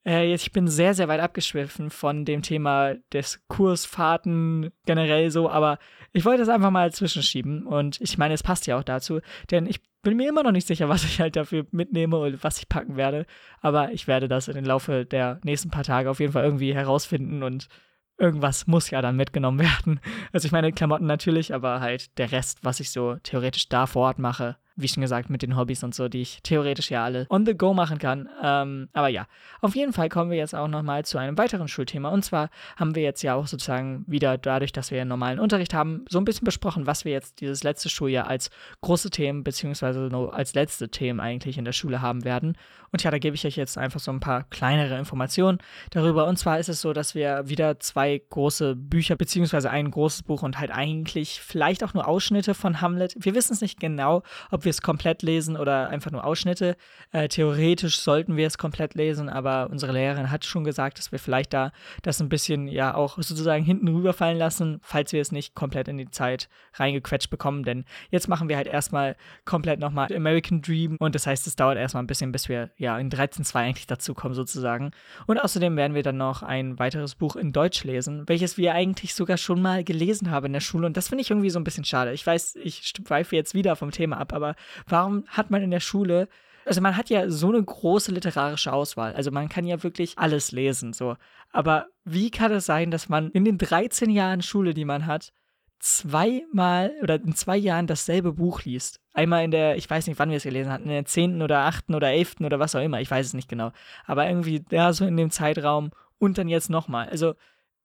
Äh, 0.08 0.32
ich 0.34 0.52
bin 0.52 0.68
sehr, 0.68 0.94
sehr 0.94 1.08
weit 1.08 1.20
abgeschwiffen 1.20 1.90
von 1.90 2.24
dem 2.24 2.40
Thema 2.42 2.94
des 3.12 3.46
Kursfahrten 3.48 4.70
generell 4.86 5.30
so, 5.30 5.50
aber 5.50 5.78
ich 6.12 6.24
wollte 6.24 6.40
das 6.40 6.48
einfach 6.48 6.70
mal 6.70 6.90
zwischenschieben 6.92 7.66
und 7.66 8.00
ich 8.00 8.16
meine, 8.16 8.32
es 8.34 8.42
passt 8.42 8.66
ja 8.66 8.78
auch 8.78 8.82
dazu, 8.82 9.20
denn 9.50 9.66
ich 9.66 9.80
bin 10.02 10.16
mir 10.16 10.28
immer 10.28 10.42
noch 10.42 10.52
nicht 10.52 10.66
sicher, 10.66 10.88
was 10.88 11.04
ich 11.04 11.20
halt 11.20 11.36
dafür 11.36 11.66
mitnehme 11.72 12.16
und 12.16 12.42
was 12.42 12.58
ich 12.58 12.68
packen 12.70 12.96
werde, 12.96 13.26
aber 13.60 13.92
ich 13.92 14.08
werde 14.08 14.28
das 14.28 14.48
in 14.48 14.54
den 14.54 14.64
Laufe 14.64 15.04
der 15.04 15.40
nächsten 15.44 15.70
paar 15.70 15.84
Tage 15.84 16.08
auf 16.10 16.20
jeden 16.20 16.32
Fall 16.32 16.44
irgendwie 16.44 16.74
herausfinden 16.74 17.42
und 17.42 17.68
irgendwas 18.16 18.66
muss 18.66 18.90
ja 18.90 19.02
dann 19.02 19.16
mitgenommen 19.16 19.58
werden. 19.60 20.00
Also 20.32 20.46
ich 20.46 20.52
meine 20.52 20.72
Klamotten 20.72 21.06
natürlich, 21.06 21.52
aber 21.52 21.80
halt 21.80 22.16
der 22.18 22.32
Rest, 22.32 22.60
was 22.64 22.80
ich 22.80 22.90
so 22.90 23.16
theoretisch 23.22 23.68
da 23.68 23.86
vor 23.86 24.06
Ort 24.06 24.18
mache, 24.18 24.56
wie 24.78 24.88
schon 24.88 25.00
gesagt, 25.00 25.28
mit 25.28 25.42
den 25.42 25.56
Hobbys 25.56 25.82
und 25.82 25.94
so, 25.94 26.08
die 26.08 26.22
ich 26.22 26.40
theoretisch 26.42 26.90
ja 26.90 27.04
alle 27.04 27.26
on 27.28 27.44
the 27.44 27.54
go 27.54 27.74
machen 27.74 27.98
kann. 27.98 28.28
Ähm, 28.42 28.88
aber 28.92 29.08
ja, 29.08 29.26
auf 29.60 29.74
jeden 29.74 29.92
Fall 29.92 30.08
kommen 30.08 30.30
wir 30.30 30.38
jetzt 30.38 30.54
auch 30.54 30.68
nochmal 30.68 31.04
zu 31.04 31.18
einem 31.18 31.36
weiteren 31.36 31.68
Schulthema. 31.68 32.10
Und 32.10 32.24
zwar 32.24 32.48
haben 32.76 32.94
wir 32.94 33.02
jetzt 33.02 33.22
ja 33.22 33.34
auch 33.34 33.46
sozusagen 33.46 34.04
wieder 34.06 34.38
dadurch, 34.38 34.72
dass 34.72 34.90
wir 34.90 35.00
einen 35.00 35.08
normalen 35.08 35.40
Unterricht 35.40 35.74
haben, 35.74 36.04
so 36.08 36.18
ein 36.18 36.24
bisschen 36.24 36.44
besprochen, 36.44 36.86
was 36.86 37.04
wir 37.04 37.12
jetzt 37.12 37.40
dieses 37.40 37.64
letzte 37.64 37.88
Schuljahr 37.88 38.28
als 38.28 38.50
große 38.80 39.10
Themen, 39.10 39.42
beziehungsweise 39.42 40.00
nur 40.00 40.32
als 40.34 40.54
letzte 40.54 40.88
Themen 40.88 41.20
eigentlich 41.20 41.58
in 41.58 41.64
der 41.64 41.72
Schule 41.72 42.00
haben 42.00 42.24
werden. 42.24 42.56
Und 42.90 43.02
ja, 43.02 43.10
da 43.10 43.18
gebe 43.18 43.36
ich 43.36 43.44
euch 43.44 43.56
jetzt 43.56 43.76
einfach 43.76 44.00
so 44.00 44.10
ein 44.10 44.20
paar 44.20 44.44
kleinere 44.44 44.98
Informationen 44.98 45.58
darüber. 45.90 46.26
Und 46.26 46.38
zwar 46.38 46.58
ist 46.58 46.68
es 46.68 46.80
so, 46.80 46.92
dass 46.92 47.14
wir 47.14 47.48
wieder 47.48 47.80
zwei 47.80 48.22
große 48.30 48.76
Bücher, 48.76 49.16
beziehungsweise 49.16 49.70
ein 49.70 49.90
großes 49.90 50.22
Buch 50.22 50.42
und 50.42 50.58
halt 50.58 50.70
eigentlich 50.70 51.40
vielleicht 51.40 51.84
auch 51.84 51.94
nur 51.94 52.08
Ausschnitte 52.08 52.54
von 52.54 52.80
Hamlet. 52.80 53.14
Wir 53.18 53.34
wissen 53.34 53.52
es 53.52 53.60
nicht 53.60 53.80
genau, 53.80 54.22
ob 54.50 54.64
wir 54.64 54.67
wir 54.68 54.70
es 54.70 54.82
komplett 54.82 55.22
lesen 55.22 55.56
oder 55.56 55.88
einfach 55.88 56.10
nur 56.10 56.24
Ausschnitte. 56.24 56.76
Äh, 57.10 57.28
theoretisch 57.28 57.98
sollten 57.98 58.36
wir 58.36 58.46
es 58.46 58.58
komplett 58.58 58.94
lesen, 58.94 59.30
aber 59.30 59.68
unsere 59.70 59.92
Lehrerin 59.92 60.30
hat 60.30 60.44
schon 60.44 60.62
gesagt, 60.62 60.98
dass 60.98 61.10
wir 61.10 61.18
vielleicht 61.18 61.54
da 61.54 61.72
das 62.02 62.20
ein 62.20 62.28
bisschen 62.28 62.68
ja 62.68 62.94
auch 62.94 63.16
sozusagen 63.16 63.64
hinten 63.64 63.88
rüberfallen 63.88 64.36
lassen, 64.36 64.78
falls 64.82 65.12
wir 65.12 65.22
es 65.22 65.32
nicht 65.32 65.54
komplett 65.54 65.88
in 65.88 65.96
die 65.96 66.10
Zeit 66.10 66.50
reingequetscht 66.74 67.30
bekommen. 67.30 67.62
Denn 67.62 67.86
jetzt 68.10 68.28
machen 68.28 68.50
wir 68.50 68.56
halt 68.56 68.66
erstmal 68.66 69.16
komplett 69.46 69.80
nochmal 69.80 70.14
American 70.14 70.60
Dream 70.60 70.96
und 70.98 71.14
das 71.14 71.26
heißt, 71.26 71.46
es 71.46 71.56
dauert 71.56 71.78
erstmal 71.78 72.02
ein 72.02 72.06
bisschen, 72.06 72.30
bis 72.30 72.50
wir 72.50 72.70
ja 72.76 72.98
in 72.98 73.10
13.2 73.10 73.54
eigentlich 73.56 73.86
dazu 73.86 74.12
kommen 74.12 74.34
sozusagen. 74.34 74.90
Und 75.26 75.38
außerdem 75.38 75.76
werden 75.76 75.94
wir 75.94 76.02
dann 76.02 76.18
noch 76.18 76.42
ein 76.42 76.78
weiteres 76.78 77.14
Buch 77.14 77.36
in 77.36 77.52
Deutsch 77.52 77.84
lesen, 77.84 78.24
welches 78.26 78.58
wir 78.58 78.74
eigentlich 78.74 79.14
sogar 79.14 79.38
schon 79.38 79.62
mal 79.62 79.82
gelesen 79.82 80.30
haben 80.30 80.46
in 80.46 80.52
der 80.52 80.60
Schule 80.60 80.86
und 80.86 80.98
das 80.98 81.08
finde 81.08 81.22
ich 81.22 81.30
irgendwie 81.30 81.50
so 81.50 81.58
ein 81.58 81.64
bisschen 81.64 81.84
schade. 81.84 82.12
Ich 82.12 82.26
weiß, 82.26 82.56
ich 82.56 82.92
schweife 83.06 83.34
jetzt 83.34 83.54
wieder 83.54 83.74
vom 83.76 83.90
Thema 83.90 84.18
ab, 84.18 84.34
aber 84.34 84.54
warum 84.86 85.24
hat 85.28 85.50
man 85.50 85.62
in 85.62 85.70
der 85.70 85.80
Schule 85.80 86.28
also 86.68 86.82
man 86.82 86.96
hat 86.96 87.08
ja 87.08 87.30
so 87.30 87.48
eine 87.48 87.62
große 87.62 88.12
literarische 88.12 88.72
Auswahl. 88.72 89.14
Also 89.14 89.30
man 89.30 89.48
kann 89.48 89.64
ja 89.64 89.82
wirklich 89.82 90.18
alles 90.18 90.52
lesen, 90.52 90.92
so. 90.92 91.16
Aber 91.50 91.86
wie 92.04 92.30
kann 92.30 92.52
es 92.52 92.66
sein, 92.66 92.90
dass 92.90 93.08
man 93.08 93.30
in 93.30 93.44
den 93.44 93.58
13 93.58 94.10
Jahren 94.10 94.42
Schule, 94.42 94.74
die 94.74 94.84
man 94.84 95.06
hat, 95.06 95.32
zweimal 95.80 96.92
oder 97.02 97.14
in 97.16 97.34
zwei 97.34 97.56
Jahren 97.56 97.86
dasselbe 97.86 98.34
Buch 98.34 98.62
liest? 98.64 99.00
Einmal 99.14 99.44
in 99.44 99.50
der, 99.50 99.76
ich 99.76 99.88
weiß 99.88 100.06
nicht, 100.06 100.18
wann 100.18 100.30
wir 100.30 100.36
es 100.36 100.42
gelesen 100.42 100.70
hatten, 100.70 100.84
in 100.84 100.90
der 100.90 101.04
10. 101.06 101.40
oder 101.40 101.60
8. 101.60 101.90
oder 101.90 102.10
11. 102.10 102.36
oder 102.40 102.58
was 102.58 102.74
auch 102.74 102.82
immer, 102.82 103.00
ich 103.00 103.10
weiß 103.10 103.26
es 103.26 103.34
nicht 103.34 103.48
genau. 103.48 103.72
Aber 104.04 104.28
irgendwie, 104.28 104.62
ja, 104.70 104.92
so 104.92 105.06
in 105.06 105.16
dem 105.16 105.30
Zeitraum 105.30 105.90
und 106.18 106.36
dann 106.36 106.48
jetzt 106.48 106.68
nochmal. 106.68 107.08
Also, 107.08 107.34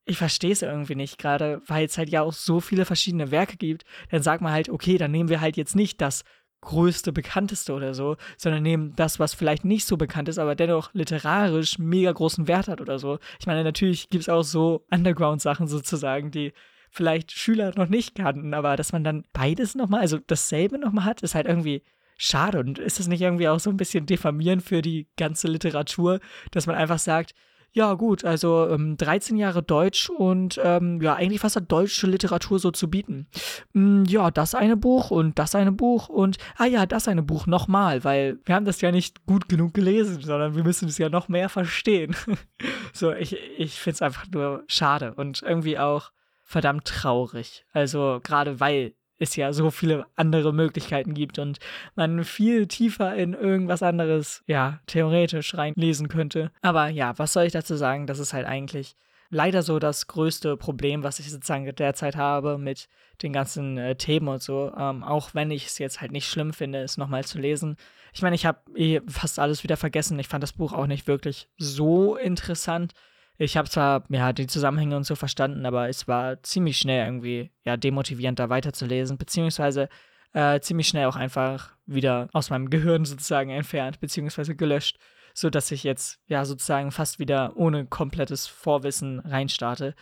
ich 0.05 0.17
verstehe 0.17 0.51
es 0.51 0.61
irgendwie 0.61 0.95
nicht, 0.95 1.17
gerade 1.17 1.61
weil 1.65 1.85
es 1.85 1.97
halt 1.97 2.09
ja 2.09 2.23
auch 2.23 2.33
so 2.33 2.59
viele 2.59 2.83
verschiedene 2.83 3.31
Werke 3.31 3.55
gibt. 3.55 3.85
Dann 4.11 4.21
sagt 4.21 4.41
man 4.41 4.51
halt, 4.51 4.67
okay, 4.67 4.97
dann 4.97 5.11
nehmen 5.11 5.29
wir 5.29 5.39
halt 5.39 5.55
jetzt 5.55 5.77
nicht 5.77 6.01
das 6.01 6.25
größte, 6.63 7.11
bekannteste 7.11 7.73
oder 7.73 7.93
so, 7.93 8.17
sondern 8.37 8.63
nehmen 8.63 8.93
das, 8.95 9.19
was 9.19 9.33
vielleicht 9.33 9.65
nicht 9.65 9.85
so 9.85 9.97
bekannt 9.97 10.29
ist, 10.29 10.39
aber 10.39 10.55
dennoch 10.55 10.93
literarisch 10.93 11.79
mega 11.79 12.11
großen 12.11 12.47
Wert 12.47 12.67
hat 12.67 12.81
oder 12.81 12.99
so. 12.99 13.19
Ich 13.39 13.47
meine, 13.47 13.63
natürlich 13.63 14.09
gibt 14.09 14.23
es 14.23 14.29
auch 14.29 14.43
so 14.43 14.85
Underground-Sachen 14.91 15.67
sozusagen, 15.67 16.31
die 16.31 16.53
vielleicht 16.89 17.31
Schüler 17.31 17.73
noch 17.75 17.89
nicht 17.89 18.15
kannten, 18.15 18.53
aber 18.53 18.75
dass 18.75 18.91
man 18.91 19.03
dann 19.03 19.23
beides 19.33 19.75
nochmal, 19.75 20.01
also 20.01 20.19
dasselbe 20.27 20.77
nochmal 20.77 21.05
hat, 21.05 21.23
ist 21.23 21.35
halt 21.35 21.47
irgendwie 21.47 21.81
schade. 22.17 22.59
Und 22.59 22.79
ist 22.79 22.99
das 22.99 23.07
nicht 23.07 23.21
irgendwie 23.21 23.47
auch 23.47 23.59
so 23.59 23.69
ein 23.69 23.77
bisschen 23.77 24.05
diffamierend 24.05 24.63
für 24.63 24.81
die 24.81 25.07
ganze 25.17 25.47
Literatur, 25.47 26.19
dass 26.51 26.67
man 26.67 26.75
einfach 26.75 26.99
sagt, 26.99 27.33
ja, 27.75 27.95
gut, 27.95 28.23
also 28.23 28.69
ähm, 28.69 28.97
13 28.97 29.35
Jahre 29.35 29.63
Deutsch 29.63 30.07
und 30.09 30.61
ähm, 30.63 31.01
ja, 31.01 31.15
eigentlich 31.15 31.43
was 31.43 31.55
hat 31.55 31.71
deutsche 31.71 32.05
Literatur 32.05 32.59
so 32.59 32.69
zu 32.69 32.87
bieten? 32.87 33.27
Hm, 33.73 34.05
ja, 34.05 34.29
das 34.29 34.53
eine 34.53 34.77
Buch 34.77 35.09
und 35.09 35.39
das 35.39 35.55
eine 35.55 35.71
Buch 35.71 36.07
und, 36.07 36.37
ah 36.55 36.65
ja, 36.65 36.85
das 36.85 37.07
eine 37.07 37.23
Buch 37.23 37.47
nochmal, 37.47 38.03
weil 38.03 38.37
wir 38.45 38.53
haben 38.53 38.65
das 38.65 38.79
ja 38.81 38.91
nicht 38.91 39.25
gut 39.25 39.49
genug 39.49 39.73
gelesen, 39.73 40.21
sondern 40.21 40.55
wir 40.55 40.63
müssen 40.63 40.87
es 40.87 40.99
ja 40.99 41.09
noch 41.09 41.29
mehr 41.29 41.49
verstehen. 41.49 42.15
so, 42.93 43.11
ich, 43.11 43.35
ich 43.57 43.79
finde 43.79 43.95
es 43.95 44.01
einfach 44.03 44.27
nur 44.31 44.63
schade 44.67 45.15
und 45.15 45.41
irgendwie 45.41 45.79
auch 45.79 46.11
verdammt 46.43 46.85
traurig. 46.85 47.65
Also 47.73 48.19
gerade 48.21 48.59
weil 48.59 48.93
es 49.19 49.35
ja 49.35 49.53
so 49.53 49.71
viele 49.71 50.05
andere 50.15 50.53
Möglichkeiten 50.53 51.13
gibt 51.13 51.39
und 51.39 51.59
man 51.95 52.23
viel 52.23 52.67
tiefer 52.67 53.15
in 53.15 53.33
irgendwas 53.33 53.83
anderes, 53.83 54.43
ja, 54.47 54.79
theoretisch 54.87 55.55
reinlesen 55.55 56.07
könnte. 56.07 56.51
Aber 56.61 56.87
ja, 56.87 57.17
was 57.17 57.33
soll 57.33 57.45
ich 57.45 57.53
dazu 57.53 57.75
sagen? 57.75 58.07
Das 58.07 58.19
ist 58.19 58.33
halt 58.33 58.45
eigentlich 58.45 58.95
leider 59.33 59.63
so 59.63 59.79
das 59.79 60.07
größte 60.07 60.57
Problem, 60.57 61.03
was 61.03 61.19
ich 61.19 61.29
sozusagen 61.29 61.65
derzeit 61.75 62.15
habe 62.15 62.57
mit 62.57 62.87
den 63.21 63.33
ganzen 63.33 63.77
äh, 63.77 63.95
Themen 63.95 64.27
und 64.27 64.41
so. 64.41 64.71
Ähm, 64.77 65.03
auch 65.03 65.33
wenn 65.33 65.51
ich 65.51 65.65
es 65.65 65.79
jetzt 65.79 66.01
halt 66.01 66.11
nicht 66.11 66.27
schlimm 66.27 66.53
finde, 66.53 66.79
es 66.79 66.97
nochmal 66.97 67.23
zu 67.23 67.39
lesen. 67.39 67.75
Ich 68.13 68.21
meine, 68.21 68.35
ich 68.35 68.45
habe 68.45 68.59
eh 68.75 69.01
fast 69.07 69.39
alles 69.39 69.63
wieder 69.63 69.75
vergessen. 69.75 70.19
Ich 70.19 70.27
fand 70.27 70.43
das 70.43 70.53
Buch 70.53 70.71
auch 70.71 70.87
nicht 70.87 71.07
wirklich 71.07 71.49
so 71.57 72.15
interessant. 72.15 72.93
Ich 73.37 73.57
habe 73.57 73.69
zwar 73.69 74.03
ja 74.09 74.31
die 74.33 74.47
Zusammenhänge 74.47 74.95
und 74.95 75.05
so 75.05 75.15
verstanden, 75.15 75.65
aber 75.65 75.89
es 75.89 76.07
war 76.07 76.41
ziemlich 76.43 76.77
schnell 76.77 77.05
irgendwie 77.05 77.51
ja 77.63 77.77
demotivierend 77.77 78.39
da 78.39 78.49
weiterzulesen, 78.49 79.17
beziehungsweise 79.17 79.89
äh, 80.33 80.59
ziemlich 80.59 80.87
schnell 80.87 81.05
auch 81.05 81.15
einfach 81.15 81.75
wieder 81.85 82.29
aus 82.33 82.49
meinem 82.49 82.69
Gehirn 82.69 83.05
sozusagen 83.05 83.49
entfernt, 83.49 83.99
beziehungsweise 83.99 84.55
gelöscht 84.55 84.99
so 85.33 85.49
dass 85.49 85.71
ich 85.71 85.83
jetzt 85.83 86.19
ja 86.27 86.45
sozusagen 86.45 86.91
fast 86.91 87.19
wieder 87.19 87.57
ohne 87.57 87.85
komplettes 87.85 88.47
Vorwissen 88.47 89.19
reinstarte. 89.19 89.95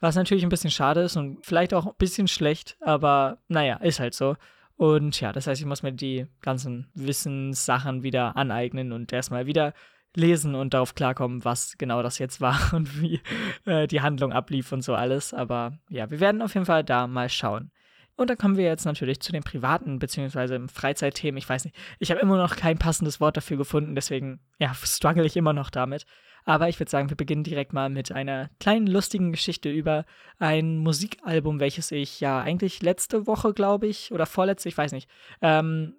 Was 0.00 0.16
natürlich 0.16 0.44
ein 0.44 0.50
bisschen 0.50 0.70
schade 0.70 1.02
ist 1.02 1.16
und 1.16 1.44
vielleicht 1.44 1.74
auch 1.74 1.86
ein 1.86 1.94
bisschen 1.98 2.28
schlecht, 2.28 2.76
aber 2.80 3.38
naja, 3.48 3.76
ist 3.76 4.00
halt 4.00 4.14
so. 4.14 4.36
Und 4.76 5.20
ja, 5.20 5.32
das 5.32 5.48
heißt, 5.48 5.60
ich 5.60 5.66
muss 5.66 5.82
mir 5.82 5.92
die 5.92 6.26
ganzen 6.40 6.88
Wissenssachen 6.94 8.04
wieder 8.04 8.36
aneignen 8.36 8.92
und 8.92 9.12
erstmal 9.12 9.46
wieder 9.46 9.74
lesen 10.16 10.54
und 10.54 10.74
darauf 10.74 10.94
klarkommen, 10.94 11.44
was 11.44 11.76
genau 11.78 12.02
das 12.02 12.18
jetzt 12.18 12.40
war 12.40 12.58
und 12.72 13.00
wie 13.00 13.20
äh, 13.66 13.86
die 13.86 14.00
Handlung 14.00 14.32
ablief 14.32 14.72
und 14.72 14.82
so 14.82 14.94
alles. 14.94 15.34
Aber 15.34 15.78
ja, 15.88 16.10
wir 16.10 16.20
werden 16.20 16.42
auf 16.42 16.54
jeden 16.54 16.66
Fall 16.66 16.84
da 16.84 17.06
mal 17.06 17.28
schauen. 17.28 17.70
Und 18.16 18.30
dann 18.30 18.36
kommen 18.36 18.56
wir 18.56 18.64
jetzt 18.64 18.84
natürlich 18.84 19.20
zu 19.20 19.30
den 19.30 19.44
privaten 19.44 20.00
bzw. 20.00 20.66
Freizeitthemen. 20.66 21.38
Ich 21.38 21.48
weiß 21.48 21.64
nicht, 21.64 21.76
ich 22.00 22.10
habe 22.10 22.20
immer 22.20 22.36
noch 22.36 22.56
kein 22.56 22.76
passendes 22.76 23.20
Wort 23.20 23.36
dafür 23.36 23.56
gefunden, 23.56 23.94
deswegen 23.94 24.40
ja, 24.58 24.74
struggle 24.82 25.24
ich 25.24 25.36
immer 25.36 25.52
noch 25.52 25.70
damit. 25.70 26.04
Aber 26.44 26.68
ich 26.68 26.80
würde 26.80 26.90
sagen, 26.90 27.10
wir 27.10 27.16
beginnen 27.16 27.44
direkt 27.44 27.72
mal 27.72 27.90
mit 27.90 28.10
einer 28.10 28.48
kleinen 28.58 28.86
lustigen 28.86 29.32
Geschichte 29.32 29.70
über 29.70 30.04
ein 30.38 30.78
Musikalbum, 30.78 31.60
welches 31.60 31.92
ich 31.92 32.20
ja 32.20 32.40
eigentlich 32.40 32.82
letzte 32.82 33.26
Woche, 33.26 33.52
glaube 33.52 33.86
ich, 33.86 34.10
oder 34.12 34.26
vorletzte, 34.26 34.68
ich 34.68 34.78
weiß 34.78 34.92
nicht, 34.92 35.08
ähm, 35.42 35.94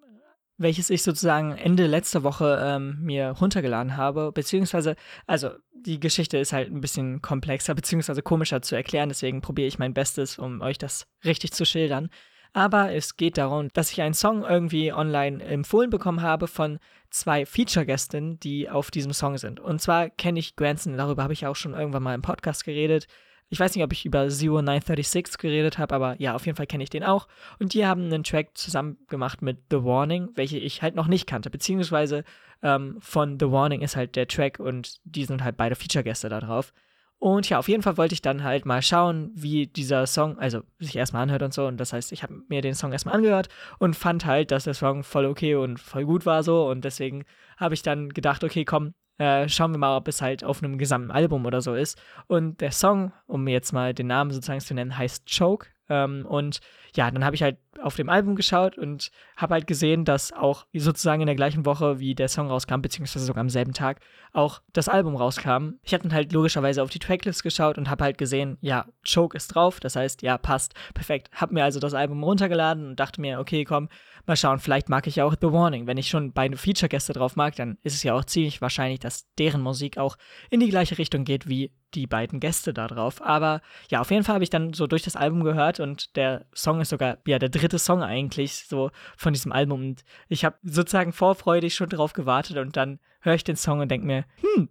welches 0.60 0.90
ich 0.90 1.02
sozusagen 1.02 1.54
Ende 1.54 1.88
letzter 1.88 2.22
Woche 2.24 2.60
ähm, 2.62 3.00
mir 3.02 3.30
runtergeladen 3.30 3.98
habe, 3.98 4.32
beziehungsweise, 4.32 4.96
also 5.26 5.52
die 5.74 6.00
Geschichte 6.00 6.38
ist 6.38 6.54
halt 6.54 6.70
ein 6.72 6.82
bisschen 6.82 7.22
komplexer, 7.22 7.74
beziehungsweise 7.74 8.22
komischer 8.22 8.62
zu 8.62 8.76
erklären, 8.76 9.10
deswegen 9.10 9.42
probiere 9.42 9.68
ich 9.68 9.80
mein 9.80 9.94
Bestes, 9.94 10.38
um 10.38 10.62
euch 10.62 10.78
das 10.78 11.08
richtig 11.24 11.54
zu 11.54 11.66
schildern. 11.66 12.10
Aber 12.52 12.92
es 12.92 13.16
geht 13.16 13.38
darum, 13.38 13.70
dass 13.74 13.92
ich 13.92 14.02
einen 14.02 14.14
Song 14.14 14.44
irgendwie 14.44 14.92
online 14.92 15.44
empfohlen 15.44 15.90
bekommen 15.90 16.22
habe 16.22 16.48
von 16.48 16.80
zwei 17.10 17.46
Feature-Gästen, 17.46 18.40
die 18.40 18.70
auf 18.70 18.92
diesem 18.92 19.14
Song 19.14 19.38
sind. 19.38 19.60
Und 19.60 19.82
zwar 19.82 20.10
kenne 20.10 20.40
ich 20.40 20.56
Granson, 20.56 20.98
darüber 20.98 21.24
habe 21.24 21.34
ich 21.34 21.46
auch 21.46 21.56
schon 21.56 21.74
irgendwann 21.74 22.04
mal 22.04 22.16
im 22.16 22.22
Podcast 22.22 22.66
geredet. 22.66 23.08
Ich 23.50 23.60
weiß 23.60 23.76
nicht, 23.76 23.84
ob 23.84 23.92
ich 23.92 24.06
über 24.06 24.30
0936 24.30 25.38
geredet 25.38 25.78
habe, 25.80 25.96
aber 25.96 26.16
ja, 26.22 26.36
auf 26.36 26.46
jeden 26.46 26.56
Fall 26.56 26.68
kenne 26.68 26.84
ich 26.84 26.90
den 26.90 27.04
auch. 27.04 27.28
Und 27.60 27.74
die 27.74 27.86
haben 27.86 28.04
einen 28.06 28.24
Track 28.24 28.58
zusammen 28.58 28.98
gemacht 29.08 29.42
mit 29.42 29.58
The 29.72 29.84
Warning, 29.84 30.30
welche 30.36 30.58
ich 30.58 30.82
halt 30.82 30.96
noch 30.96 31.08
nicht 31.08 31.26
kannte. 31.26 31.50
Beziehungsweise 31.50 32.24
ähm, 32.62 32.98
von 33.00 33.40
The 33.40 33.52
Warning 33.52 33.82
ist 33.82 33.96
halt 33.96 34.16
der 34.16 34.28
Track 34.28 34.60
und 34.60 35.00
die 35.04 35.26
sind 35.26 35.44
halt 35.44 35.58
beide 35.58 35.76
Feature-Gäste 35.76 36.30
da 36.30 36.40
drauf. 36.40 36.74
Und 37.20 37.50
ja, 37.50 37.60
auf 37.60 37.68
jeden 37.68 37.84
Fall 37.84 37.98
wollte 37.98 38.14
ich 38.14 38.22
dann 38.22 38.44
halt 38.44 38.66
mal 38.66 38.82
schauen, 38.82 39.32
wie 39.36 39.68
dieser 39.68 40.08
Song, 40.08 40.40
also 40.40 40.62
sich 40.80 40.96
erstmal 40.96 41.24
anhört 41.24 41.44
und 41.44 41.54
so. 41.54 41.68
Und 41.68 41.78
das 41.78 41.92
heißt, 41.92 42.14
ich 42.14 42.24
habe 42.24 42.42
mir 42.48 42.62
den 42.62 42.76
Song 42.76 42.94
erstmal 42.94 43.16
angehört 43.16 43.50
und 43.78 43.96
fand 43.96 44.26
halt, 44.26 44.52
dass 44.52 44.64
der 44.64 44.74
Song 44.74 45.04
voll 45.04 45.26
okay 45.26 45.56
und 45.56 45.80
voll 45.82 46.06
gut 46.06 46.26
war 46.26 46.44
so. 46.44 46.70
Und 46.70 46.86
deswegen 46.86 47.26
habe 47.58 47.74
ich 47.74 47.82
dann 47.82 48.10
gedacht, 48.10 48.44
okay, 48.46 48.64
komm, 48.64 48.94
äh, 49.20 49.48
schauen 49.50 49.72
wir 49.72 49.78
mal, 49.78 49.98
ob 49.98 50.08
es 50.08 50.22
halt 50.22 50.44
auf 50.44 50.64
einem 50.64 50.78
gesamten 50.78 51.12
Album 51.12 51.46
oder 51.46 51.62
so 51.62 51.76
ist. 51.76 52.02
Und 52.28 52.62
der 52.62 52.72
Song, 52.72 53.12
um 53.28 53.48
jetzt 53.48 53.74
mal 53.74 53.94
den 53.94 54.08
Namen 54.08 54.32
sozusagen 54.32 54.62
zu 54.62 54.74
nennen, 54.74 54.98
heißt 54.98 55.30
Choke. 55.30 55.68
Ähm, 55.90 56.26
und 56.26 56.60
ja, 56.96 57.10
dann 57.12 57.26
habe 57.26 57.36
ich 57.36 57.44
halt 57.44 57.58
auf 57.82 57.96
dem 57.96 58.10
Album 58.10 58.36
geschaut 58.36 58.78
und 58.78 59.12
habe 59.36 59.56
halt 59.56 59.68
gesehen, 59.68 60.06
dass 60.06 60.32
auch 60.32 60.66
sozusagen 60.74 61.22
in 61.22 61.28
der 61.28 61.36
gleichen 61.36 61.66
Woche, 61.66 62.00
wie 62.00 62.16
der 62.16 62.28
Song 62.28 62.48
rauskam, 62.48 62.82
beziehungsweise 62.82 63.26
sogar 63.26 63.42
am 63.42 63.50
selben 63.50 63.74
Tag, 63.74 64.00
auch 64.34 64.62
das 64.74 64.88
Album 64.88 65.16
rauskam. 65.16 65.74
Ich 65.84 65.94
habe 65.94 66.04
dann 66.04 66.14
halt 66.14 66.32
logischerweise 66.32 66.82
auf 66.84 66.90
die 66.90 67.00
Tracklist 67.00 67.44
geschaut 67.44 67.78
und 67.78 67.90
habe 67.90 68.04
halt 68.04 68.18
gesehen, 68.18 68.58
ja, 68.62 68.86
Choke 69.08 69.36
ist 69.36 69.50
drauf, 69.50 69.80
das 69.80 69.96
heißt, 69.96 70.22
ja, 70.22 70.38
passt, 70.38 70.74
perfekt. 70.94 71.30
Habe 71.34 71.54
mir 71.54 71.64
also 71.64 71.80
das 71.80 71.94
Album 71.94 72.24
runtergeladen 72.24 72.88
und 72.88 73.00
dachte 73.00 73.22
mir, 73.22 73.40
okay, 73.40 73.66
komm, 73.66 73.90
mal 74.30 74.38
schauen, 74.38 74.60
vielleicht 74.60 74.88
mag 74.88 75.08
ich 75.08 75.22
auch 75.22 75.36
The 75.40 75.52
Warning. 75.52 75.88
Wenn 75.88 75.98
ich 75.98 76.08
schon 76.08 76.32
beide 76.32 76.56
Feature-Gäste 76.56 77.12
drauf 77.12 77.36
mag, 77.36 77.56
dann 77.56 77.78
ist 77.84 77.96
es 77.96 78.04
ja 78.04 78.14
auch 78.14 78.24
ziemlich 78.24 78.62
wahrscheinlich, 78.62 79.00
dass 79.00 79.28
deren 79.38 79.62
Musik 79.62 79.98
auch 79.98 80.16
in 80.50 80.62
die 80.62 80.70
gleiche 80.70 80.98
Richtung 80.98 81.26
geht 81.26 81.50
wie 81.50 81.74
die 81.94 82.08
beiden 82.08 82.40
Gäste 82.40 82.74
da 82.74 82.88
drauf. 82.88 83.22
Aber 83.22 83.62
ja, 83.90 84.00
auf 84.00 84.12
jeden 84.12 84.24
Fall 84.24 84.36
habe 84.36 84.44
ich 84.44 84.50
dann 84.50 84.74
so 84.74 84.88
durch 84.88 85.02
das 85.02 85.16
Album 85.16 85.44
gehört 85.44 85.80
und 85.80 86.16
der 86.16 86.46
Song 86.54 86.80
ist 86.80 86.90
sogar 86.90 87.18
ja 87.28 87.40
der 87.40 87.50
dritte 87.50 87.80
Song 87.80 88.04
eigentlich 88.04 88.66
so 88.68 88.92
von 89.18 89.34
diesem 89.34 89.52
Album 89.52 89.82
und 89.82 90.04
ich 90.30 90.46
habe 90.46 90.58
sozusagen 90.64 91.12
vorfreudig 91.12 91.74
schon 91.74 91.90
drauf 91.90 92.14
gewartet 92.14 92.58
und 92.58 92.78
dann 92.78 93.00
höre 93.22 93.34
ich 93.34 93.44
den 93.44 93.58
Song 93.58 93.80
und 93.80 93.90
denke 93.90 94.08
mir, 94.08 94.26
hm, 94.42 94.70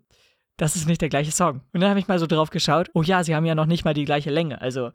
das 0.58 0.74
ist 0.74 0.88
nicht 0.88 1.00
der 1.00 1.08
gleiche 1.08 1.30
Song. 1.30 1.62
Und 1.72 1.80
dann 1.80 1.88
habe 1.88 2.00
ich 2.00 2.08
mal 2.08 2.18
so 2.18 2.26
drauf 2.26 2.50
geschaut, 2.50 2.90
oh 2.92 3.02
ja, 3.02 3.22
sie 3.22 3.34
haben 3.34 3.46
ja 3.46 3.54
noch 3.54 3.66
nicht 3.66 3.84
mal 3.84 3.94
die 3.94 4.04
gleiche 4.04 4.30
Länge. 4.30 4.60
Also 4.60 4.90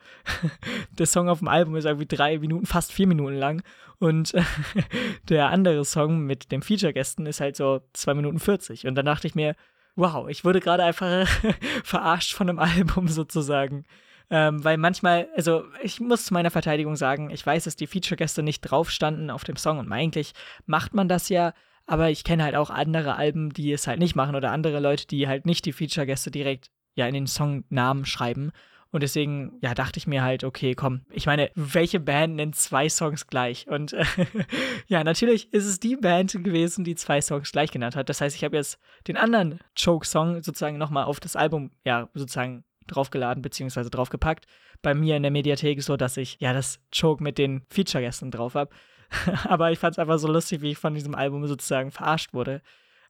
der 0.99 1.05
Song 1.05 1.29
auf 1.29 1.39
dem 1.39 1.47
Album 1.47 1.75
ist 1.77 1.85
irgendwie 1.85 2.05
drei 2.05 2.37
Minuten, 2.37 2.65
fast 2.65 2.91
vier 2.91 3.07
Minuten 3.07 3.35
lang. 3.35 3.63
Und 3.97 4.33
der 5.29 5.47
andere 5.47 5.85
Song 5.85 6.25
mit 6.25 6.51
dem 6.51 6.61
Feature-Gästen 6.61 7.25
ist 7.25 7.39
halt 7.39 7.55
so 7.55 7.79
zwei 7.93 8.13
Minuten 8.13 8.39
40. 8.39 8.85
Und 8.87 8.95
dann 8.95 9.05
dachte 9.05 9.25
ich 9.25 9.35
mir, 9.35 9.55
wow, 9.95 10.27
ich 10.27 10.43
wurde 10.43 10.59
gerade 10.59 10.83
einfach 10.83 11.27
verarscht 11.85 12.33
von 12.33 12.49
einem 12.49 12.59
Album 12.59 13.07
sozusagen. 13.07 13.85
Ähm, 14.29 14.63
weil 14.65 14.77
manchmal, 14.77 15.29
also 15.35 15.63
ich 15.81 16.01
muss 16.01 16.25
zu 16.25 16.33
meiner 16.33 16.51
Verteidigung 16.51 16.97
sagen, 16.97 17.29
ich 17.29 17.45
weiß, 17.45 17.63
dass 17.63 17.77
die 17.77 17.87
Feature-Gäste 17.87 18.43
nicht 18.43 18.61
drauf 18.61 18.91
standen 18.91 19.29
auf 19.29 19.45
dem 19.45 19.55
Song 19.55 19.79
und 19.79 19.91
eigentlich 19.93 20.33
macht 20.65 20.93
man 20.93 21.07
das 21.07 21.29
ja, 21.29 21.53
aber 21.85 22.09
ich 22.09 22.23
kenne 22.23 22.43
halt 22.43 22.55
auch 22.55 22.69
andere 22.69 23.15
Alben, 23.15 23.51
die 23.51 23.71
es 23.71 23.87
halt 23.87 23.99
nicht 23.99 24.15
machen 24.15 24.35
oder 24.35 24.51
andere 24.51 24.79
Leute, 24.79 25.07
die 25.07 25.27
halt 25.27 25.45
nicht 25.45 25.65
die 25.65 25.73
Feature-Gäste 25.73 26.31
direkt 26.31 26.69
ja 26.95 27.07
in 27.07 27.13
den 27.13 27.27
Songnamen 27.27 28.05
schreiben. 28.05 28.51
Und 28.91 29.01
deswegen, 29.01 29.57
ja, 29.59 29.73
dachte 29.73 29.97
ich 29.97 30.05
mir 30.05 30.21
halt, 30.21 30.43
okay, 30.43 30.75
komm, 30.75 31.01
ich 31.09 31.25
meine, 31.25 31.49
welche 31.55 31.99
Band 31.99 32.35
nennt 32.35 32.55
zwei 32.55 32.89
Songs 32.89 33.25
gleich? 33.25 33.67
Und 33.67 33.93
äh, 33.93 34.05
ja, 34.87 35.03
natürlich 35.03 35.51
ist 35.51 35.65
es 35.65 35.79
die 35.79 35.95
Band 35.95 36.31
gewesen, 36.43 36.83
die 36.83 36.93
zwei 36.93 37.19
Songs 37.19 37.51
gleich 37.51 37.71
genannt 37.71 37.95
hat. 37.95 38.07
Das 38.07 38.21
heißt, 38.21 38.35
ich 38.35 38.43
habe 38.43 38.55
jetzt 38.55 38.77
den 39.07 39.17
anderen 39.17 39.59
Choke-Song 39.75 40.43
sozusagen 40.43 40.77
nochmal 40.77 41.05
auf 41.05 41.19
das 41.19 41.35
Album, 41.35 41.71
ja, 41.83 42.07
sozusagen 42.13 42.65
draufgeladen 42.85 43.41
beziehungsweise 43.41 43.89
draufgepackt. 43.89 44.45
Bei 44.83 44.93
mir 44.93 45.17
in 45.17 45.23
der 45.23 45.31
Mediathek 45.31 45.81
so, 45.81 45.97
dass 45.97 46.17
ich 46.17 46.37
ja 46.39 46.53
das 46.53 46.79
Choke 46.95 47.23
mit 47.23 47.39
den 47.39 47.63
Feature-Gästen 47.69 48.29
drauf 48.29 48.53
habe. 48.53 48.69
Aber 49.45 49.71
ich 49.71 49.79
fand 49.79 49.95
es 49.95 49.99
einfach 49.99 50.17
so 50.17 50.27
lustig, 50.27 50.61
wie 50.61 50.71
ich 50.71 50.77
von 50.77 50.93
diesem 50.93 51.15
Album 51.15 51.45
sozusagen 51.47 51.91
verarscht 51.91 52.33
wurde. 52.33 52.61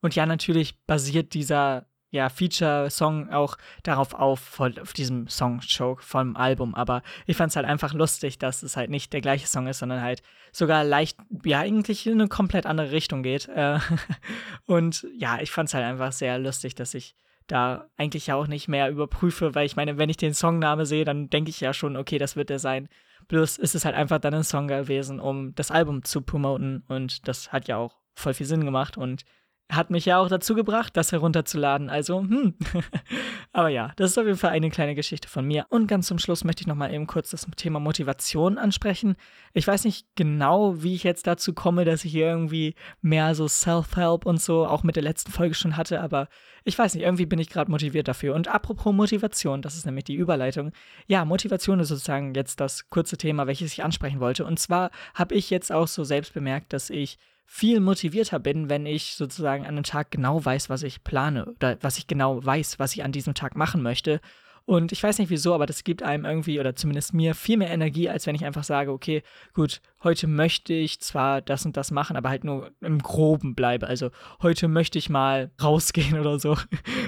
Und 0.01 0.15
ja, 0.15 0.25
natürlich 0.25 0.77
basiert 0.85 1.33
dieser 1.33 1.85
ja, 2.13 2.29
Feature-Song 2.29 3.31
auch 3.31 3.57
darauf 3.81 4.13
auf, 4.13 4.59
auf 4.59 4.93
diesem 4.93 5.27
Song-Choke 5.27 6.03
vom 6.03 6.35
Album. 6.35 6.75
Aber 6.75 7.01
ich 7.25 7.35
fand 7.35 7.49
es 7.49 7.55
halt 7.55 7.65
einfach 7.65 7.93
lustig, 7.93 8.37
dass 8.37 8.61
es 8.61 8.77
halt 8.77 8.91
nicht 8.91 9.13
der 9.13 9.21
gleiche 9.21 9.47
Song 9.47 9.65
ist, 9.65 9.79
sondern 9.79 10.01
halt 10.01 10.21
sogar 10.51 10.83
leicht, 10.83 11.17
ja, 11.43 11.61
eigentlich 11.61 12.05
in 12.05 12.21
eine 12.21 12.27
komplett 12.27 12.67
andere 12.67 12.91
Richtung 12.91 13.23
geht. 13.23 13.47
Äh, 13.47 13.79
und 14.65 15.07
ja, 15.17 15.39
ich 15.41 15.49
fand 15.49 15.69
es 15.69 15.73
halt 15.73 15.85
einfach 15.85 16.11
sehr 16.11 16.37
lustig, 16.37 16.75
dass 16.75 16.93
ich 16.93 17.15
da 17.47 17.89
eigentlich 17.97 18.27
ja 18.27 18.35
auch 18.35 18.47
nicht 18.47 18.67
mehr 18.67 18.89
überprüfe, 18.89 19.55
weil 19.55 19.65
ich 19.65 19.75
meine, 19.75 19.97
wenn 19.97 20.09
ich 20.09 20.17
den 20.17 20.33
Songname 20.33 20.85
sehe, 20.85 21.05
dann 21.05 21.29
denke 21.29 21.49
ich 21.49 21.59
ja 21.59 21.73
schon, 21.73 21.97
okay, 21.97 22.17
das 22.17 22.35
wird 22.35 22.49
der 22.49 22.59
sein. 22.59 22.89
Bloß 23.27 23.57
ist 23.57 23.75
es 23.75 23.85
halt 23.85 23.95
einfach 23.95 24.19
dann 24.19 24.33
ein 24.33 24.43
Song 24.43 24.67
gewesen, 24.67 25.19
um 25.19 25.55
das 25.55 25.71
Album 25.71 26.03
zu 26.03 26.21
promoten 26.21 26.83
und 26.87 27.27
das 27.27 27.51
hat 27.51 27.67
ja 27.67 27.77
auch 27.77 27.99
voll 28.15 28.33
viel 28.33 28.45
Sinn 28.45 28.65
gemacht 28.65 28.97
und 28.97 29.23
hat 29.75 29.89
mich 29.89 30.05
ja 30.05 30.19
auch 30.19 30.29
dazu 30.29 30.55
gebracht, 30.55 30.95
das 30.95 31.11
herunterzuladen. 31.11 31.89
Also, 31.89 32.19
hm. 32.19 32.55
Aber 33.53 33.69
ja, 33.69 33.91
das 33.95 34.11
ist 34.11 34.17
auf 34.17 34.25
jeden 34.25 34.37
Fall 34.37 34.51
eine 34.51 34.69
kleine 34.69 34.95
Geschichte 34.95 35.27
von 35.27 35.45
mir. 35.45 35.65
Und 35.69 35.87
ganz 35.87 36.07
zum 36.07 36.19
Schluss 36.19 36.43
möchte 36.43 36.61
ich 36.61 36.67
nochmal 36.67 36.93
eben 36.93 37.07
kurz 37.07 37.29
das 37.29 37.47
Thema 37.55 37.79
Motivation 37.79 38.57
ansprechen. 38.57 39.15
Ich 39.53 39.67
weiß 39.67 39.85
nicht 39.85 40.07
genau, 40.15 40.81
wie 40.81 40.95
ich 40.95 41.03
jetzt 41.03 41.27
dazu 41.27 41.53
komme, 41.53 41.85
dass 41.85 42.05
ich 42.05 42.11
hier 42.11 42.27
irgendwie 42.27 42.75
mehr 43.01 43.35
so 43.35 43.47
Self-Help 43.47 44.25
und 44.25 44.41
so 44.41 44.65
auch 44.65 44.83
mit 44.83 44.95
der 44.95 45.03
letzten 45.03 45.31
Folge 45.31 45.55
schon 45.55 45.77
hatte, 45.77 46.01
aber 46.01 46.27
ich 46.63 46.77
weiß 46.77 46.93
nicht, 46.95 47.03
irgendwie 47.03 47.25
bin 47.25 47.39
ich 47.39 47.49
gerade 47.49 47.69
motiviert 47.69 48.07
dafür. 48.07 48.35
Und 48.35 48.47
apropos 48.47 48.93
Motivation, 48.93 49.61
das 49.61 49.75
ist 49.75 49.85
nämlich 49.85 50.05
die 50.05 50.15
Überleitung. 50.15 50.71
Ja, 51.07 51.25
Motivation 51.25 51.79
ist 51.79 51.89
sozusagen 51.89 52.33
jetzt 52.33 52.59
das 52.59 52.89
kurze 52.89 53.17
Thema, 53.17 53.47
welches 53.47 53.73
ich 53.73 53.83
ansprechen 53.83 54.19
wollte. 54.19 54.45
Und 54.45 54.59
zwar 54.59 54.91
habe 55.13 55.35
ich 55.35 55.49
jetzt 55.49 55.71
auch 55.71 55.87
so 55.87 56.03
selbst 56.03 56.33
bemerkt, 56.33 56.71
dass 56.71 56.89
ich 56.89 57.17
viel 57.45 57.79
motivierter 57.79 58.39
bin, 58.39 58.69
wenn 58.69 58.85
ich 58.85 59.15
sozusagen 59.15 59.63
an 59.63 59.71
einem 59.71 59.83
Tag 59.83 60.11
genau 60.11 60.43
weiß, 60.43 60.69
was 60.69 60.83
ich 60.83 61.03
plane 61.03 61.45
oder 61.45 61.77
was 61.81 61.97
ich 61.97 62.07
genau 62.07 62.43
weiß, 62.43 62.79
was 62.79 62.93
ich 62.93 63.03
an 63.03 63.11
diesem 63.11 63.33
Tag 63.33 63.55
machen 63.55 63.81
möchte. 63.81 64.21
Und 64.65 64.93
ich 64.93 65.03
weiß 65.03 65.19
nicht 65.19 65.29
wieso, 65.29 65.53
aber 65.53 65.65
das 65.65 65.83
gibt 65.83 66.03
einem 66.03 66.23
irgendwie, 66.23 66.59
oder 66.59 66.73
zumindest 66.73 67.13
mir, 67.13 67.35
viel 67.35 67.57
mehr 67.57 67.69
Energie, 67.69 68.09
als 68.09 68.25
wenn 68.25 68.35
ich 68.35 68.45
einfach 68.45 68.63
sage, 68.63 68.91
okay, 68.91 69.21
gut, 69.53 69.81
heute 70.03 70.25
möchte 70.27 70.73
ich 70.73 71.01
zwar 71.01 71.41
das 71.41 71.65
und 71.65 71.75
das 71.75 71.91
machen, 71.91 72.15
aber 72.15 72.29
halt 72.29 72.45
nur 72.45 72.71
im 72.79 72.99
Groben 72.99 73.55
bleibe. 73.55 73.87
Also 73.87 74.09
heute 74.41 74.69
möchte 74.69 74.97
ich 74.97 75.09
mal 75.09 75.51
rausgehen 75.61 76.17
oder 76.19 76.39
so, 76.39 76.57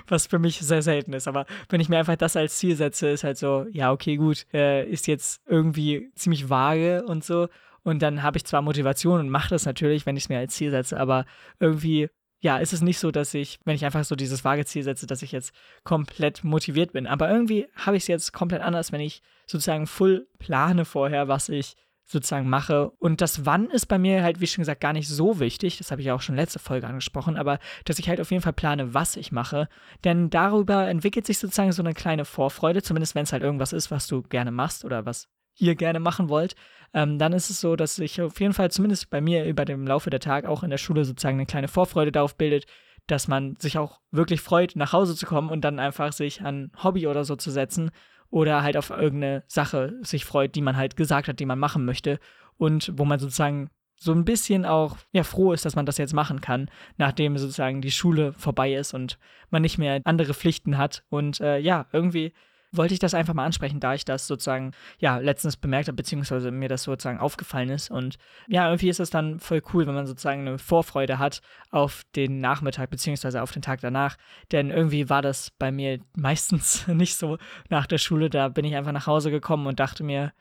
was 0.07 0.27
für 0.27 0.39
mich 0.39 0.59
sehr 0.59 0.81
selten 0.81 1.13
ist. 1.13 1.29
Aber 1.29 1.45
wenn 1.69 1.79
ich 1.79 1.87
mir 1.87 1.97
einfach 1.97 2.17
das 2.17 2.35
als 2.35 2.57
Ziel 2.57 2.75
setze, 2.75 3.07
ist 3.07 3.23
halt 3.23 3.37
so, 3.37 3.65
ja, 3.71 3.93
okay, 3.93 4.17
gut, 4.17 4.45
äh, 4.53 4.85
ist 4.89 5.07
jetzt 5.07 5.41
irgendwie 5.47 6.11
ziemlich 6.15 6.49
vage 6.49 7.05
und 7.05 7.23
so. 7.23 7.47
Und 7.85 8.01
dann 8.01 8.23
habe 8.23 8.37
ich 8.37 8.45
zwar 8.45 8.61
Motivation 8.61 9.19
und 9.21 9.29
mache 9.29 9.49
das 9.49 9.65
natürlich, 9.65 10.05
wenn 10.05 10.17
ich 10.17 10.23
es 10.23 10.29
mir 10.29 10.39
als 10.39 10.55
Ziel 10.55 10.71
setze, 10.71 10.99
aber 10.99 11.25
irgendwie 11.59 12.09
ja, 12.41 12.57
ist 12.57 12.73
es 12.73 12.81
nicht 12.81 12.99
so, 12.99 13.09
dass 13.09 13.33
ich, 13.33 13.59
wenn 13.65 13.75
ich 13.75 13.85
einfach 13.85 14.03
so 14.03 14.15
dieses 14.15 14.43
vage 14.43 14.65
Ziel 14.65 14.83
setze, 14.83 15.07
dass 15.07 15.23
ich 15.23 15.31
jetzt 15.31 15.51
komplett 15.83 16.43
motiviert 16.43 16.93
bin. 16.93 17.07
Aber 17.07 17.27
irgendwie 17.29 17.67
habe 17.75 17.97
ich 17.97 18.03
es 18.03 18.07
jetzt 18.07 18.33
komplett 18.33 18.61
anders, 18.61 18.91
wenn 18.91 19.01
ich 19.01 19.23
sozusagen 19.47 19.87
full 19.87 20.27
plane 20.37 20.85
vorher, 20.85 21.27
was 21.27 21.49
ich 21.49 21.75
sozusagen 22.05 22.47
mache. 22.47 22.91
Und 22.99 23.21
das 23.21 23.47
Wann 23.47 23.71
ist 23.71 23.87
bei 23.87 23.97
mir 23.97 24.21
halt, 24.21 24.41
wie 24.41 24.47
schon 24.47 24.61
gesagt, 24.61 24.79
gar 24.79 24.93
nicht 24.93 25.09
so 25.09 25.39
wichtig. 25.39 25.79
Das 25.79 25.89
habe 25.89 26.01
ich 26.01 26.07
ja 26.07 26.13
auch 26.13 26.21
schon 26.21 26.35
letzte 26.35 26.59
Folge 26.59 26.85
angesprochen. 26.85 27.35
Aber 27.35 27.57
dass 27.85 27.97
ich 27.97 28.09
halt 28.09 28.21
auf 28.21 28.29
jeden 28.29 28.43
Fall 28.43 28.53
plane, 28.53 28.93
was 28.93 29.15
ich 29.15 29.31
mache. 29.31 29.67
Denn 30.03 30.29
darüber 30.29 30.87
entwickelt 30.87 31.25
sich 31.25 31.39
sozusagen 31.39 31.71
so 31.71 31.81
eine 31.81 31.95
kleine 31.95 32.25
Vorfreude, 32.25 32.83
zumindest 32.83 33.15
wenn 33.15 33.23
es 33.23 33.33
halt 33.33 33.41
irgendwas 33.41 33.73
ist, 33.73 33.89
was 33.89 34.05
du 34.05 34.21
gerne 34.21 34.51
machst 34.51 34.85
oder 34.85 35.07
was 35.07 35.29
ihr 35.57 35.75
gerne 35.75 35.99
machen 35.99 36.29
wollt, 36.29 36.55
ähm, 36.93 37.19
dann 37.19 37.33
ist 37.33 37.49
es 37.49 37.59
so, 37.59 37.75
dass 37.75 37.95
sich 37.95 38.21
auf 38.21 38.39
jeden 38.39 38.53
Fall 38.53 38.71
zumindest 38.71 39.09
bei 39.09 39.21
mir 39.21 39.45
über 39.45 39.65
den 39.65 39.85
Laufe 39.85 40.09
der 40.09 40.19
Tag 40.19 40.45
auch 40.45 40.63
in 40.63 40.69
der 40.69 40.77
Schule 40.77 41.03
sozusagen 41.03 41.37
eine 41.37 41.45
kleine 41.45 41.67
Vorfreude 41.67 42.11
darauf 42.11 42.37
bildet, 42.37 42.65
dass 43.07 43.27
man 43.27 43.55
sich 43.57 43.77
auch 43.77 43.99
wirklich 44.11 44.41
freut, 44.41 44.75
nach 44.75 44.93
Hause 44.93 45.15
zu 45.15 45.25
kommen 45.25 45.49
und 45.49 45.61
dann 45.61 45.79
einfach 45.79 46.13
sich 46.13 46.41
an 46.41 46.71
Hobby 46.81 47.07
oder 47.07 47.23
so 47.23 47.35
zu 47.35 47.51
setzen 47.51 47.91
oder 48.29 48.63
halt 48.63 48.77
auf 48.77 48.89
irgendeine 48.89 49.43
Sache 49.47 49.93
sich 50.01 50.25
freut, 50.25 50.55
die 50.55 50.61
man 50.61 50.77
halt 50.77 50.95
gesagt 50.95 51.27
hat, 51.27 51.39
die 51.39 51.45
man 51.45 51.59
machen 51.59 51.85
möchte 51.85 52.19
und 52.57 52.91
wo 52.95 53.05
man 53.05 53.19
sozusagen 53.19 53.69
so 53.97 54.11
ein 54.11 54.25
bisschen 54.25 54.65
auch 54.65 54.97
ja 55.11 55.23
froh 55.23 55.53
ist, 55.53 55.65
dass 55.65 55.75
man 55.75 55.85
das 55.85 55.97
jetzt 55.97 56.13
machen 56.13 56.41
kann, 56.41 56.69
nachdem 56.97 57.37
sozusagen 57.37 57.81
die 57.81 57.91
Schule 57.91 58.33
vorbei 58.33 58.73
ist 58.73 58.93
und 58.93 59.17
man 59.49 59.61
nicht 59.61 59.77
mehr 59.77 60.01
andere 60.03 60.33
Pflichten 60.33 60.77
hat 60.77 61.03
und 61.09 61.39
äh, 61.39 61.57
ja 61.59 61.87
irgendwie 61.91 62.33
wollte 62.77 62.93
ich 62.93 62.99
das 62.99 63.13
einfach 63.13 63.33
mal 63.33 63.45
ansprechen, 63.45 63.79
da 63.79 63.93
ich 63.93 64.05
das 64.05 64.27
sozusagen, 64.27 64.71
ja, 64.99 65.17
letztens 65.17 65.57
bemerkt 65.57 65.87
habe, 65.87 65.95
beziehungsweise 65.95 66.51
mir 66.51 66.69
das 66.69 66.83
sozusagen 66.83 67.19
aufgefallen 67.19 67.69
ist. 67.69 67.91
Und 67.91 68.17
ja, 68.47 68.67
irgendwie 68.67 68.89
ist 68.89 68.99
es 68.99 69.09
dann 69.09 69.39
voll 69.39 69.61
cool, 69.73 69.87
wenn 69.87 69.95
man 69.95 70.07
sozusagen 70.07 70.41
eine 70.41 70.57
Vorfreude 70.57 71.19
hat 71.19 71.41
auf 71.71 72.03
den 72.15 72.39
Nachmittag, 72.39 72.89
beziehungsweise 72.89 73.41
auf 73.41 73.51
den 73.51 73.61
Tag 73.61 73.81
danach. 73.81 74.17
Denn 74.51 74.69
irgendwie 74.69 75.09
war 75.09 75.21
das 75.21 75.51
bei 75.51 75.71
mir 75.71 75.99
meistens 76.15 76.87
nicht 76.87 77.15
so 77.15 77.37
nach 77.69 77.87
der 77.87 77.97
Schule. 77.97 78.29
Da 78.29 78.49
bin 78.49 78.65
ich 78.65 78.75
einfach 78.75 78.91
nach 78.91 79.07
Hause 79.07 79.31
gekommen 79.31 79.67
und 79.67 79.79
dachte 79.79 80.03
mir, 80.03 80.33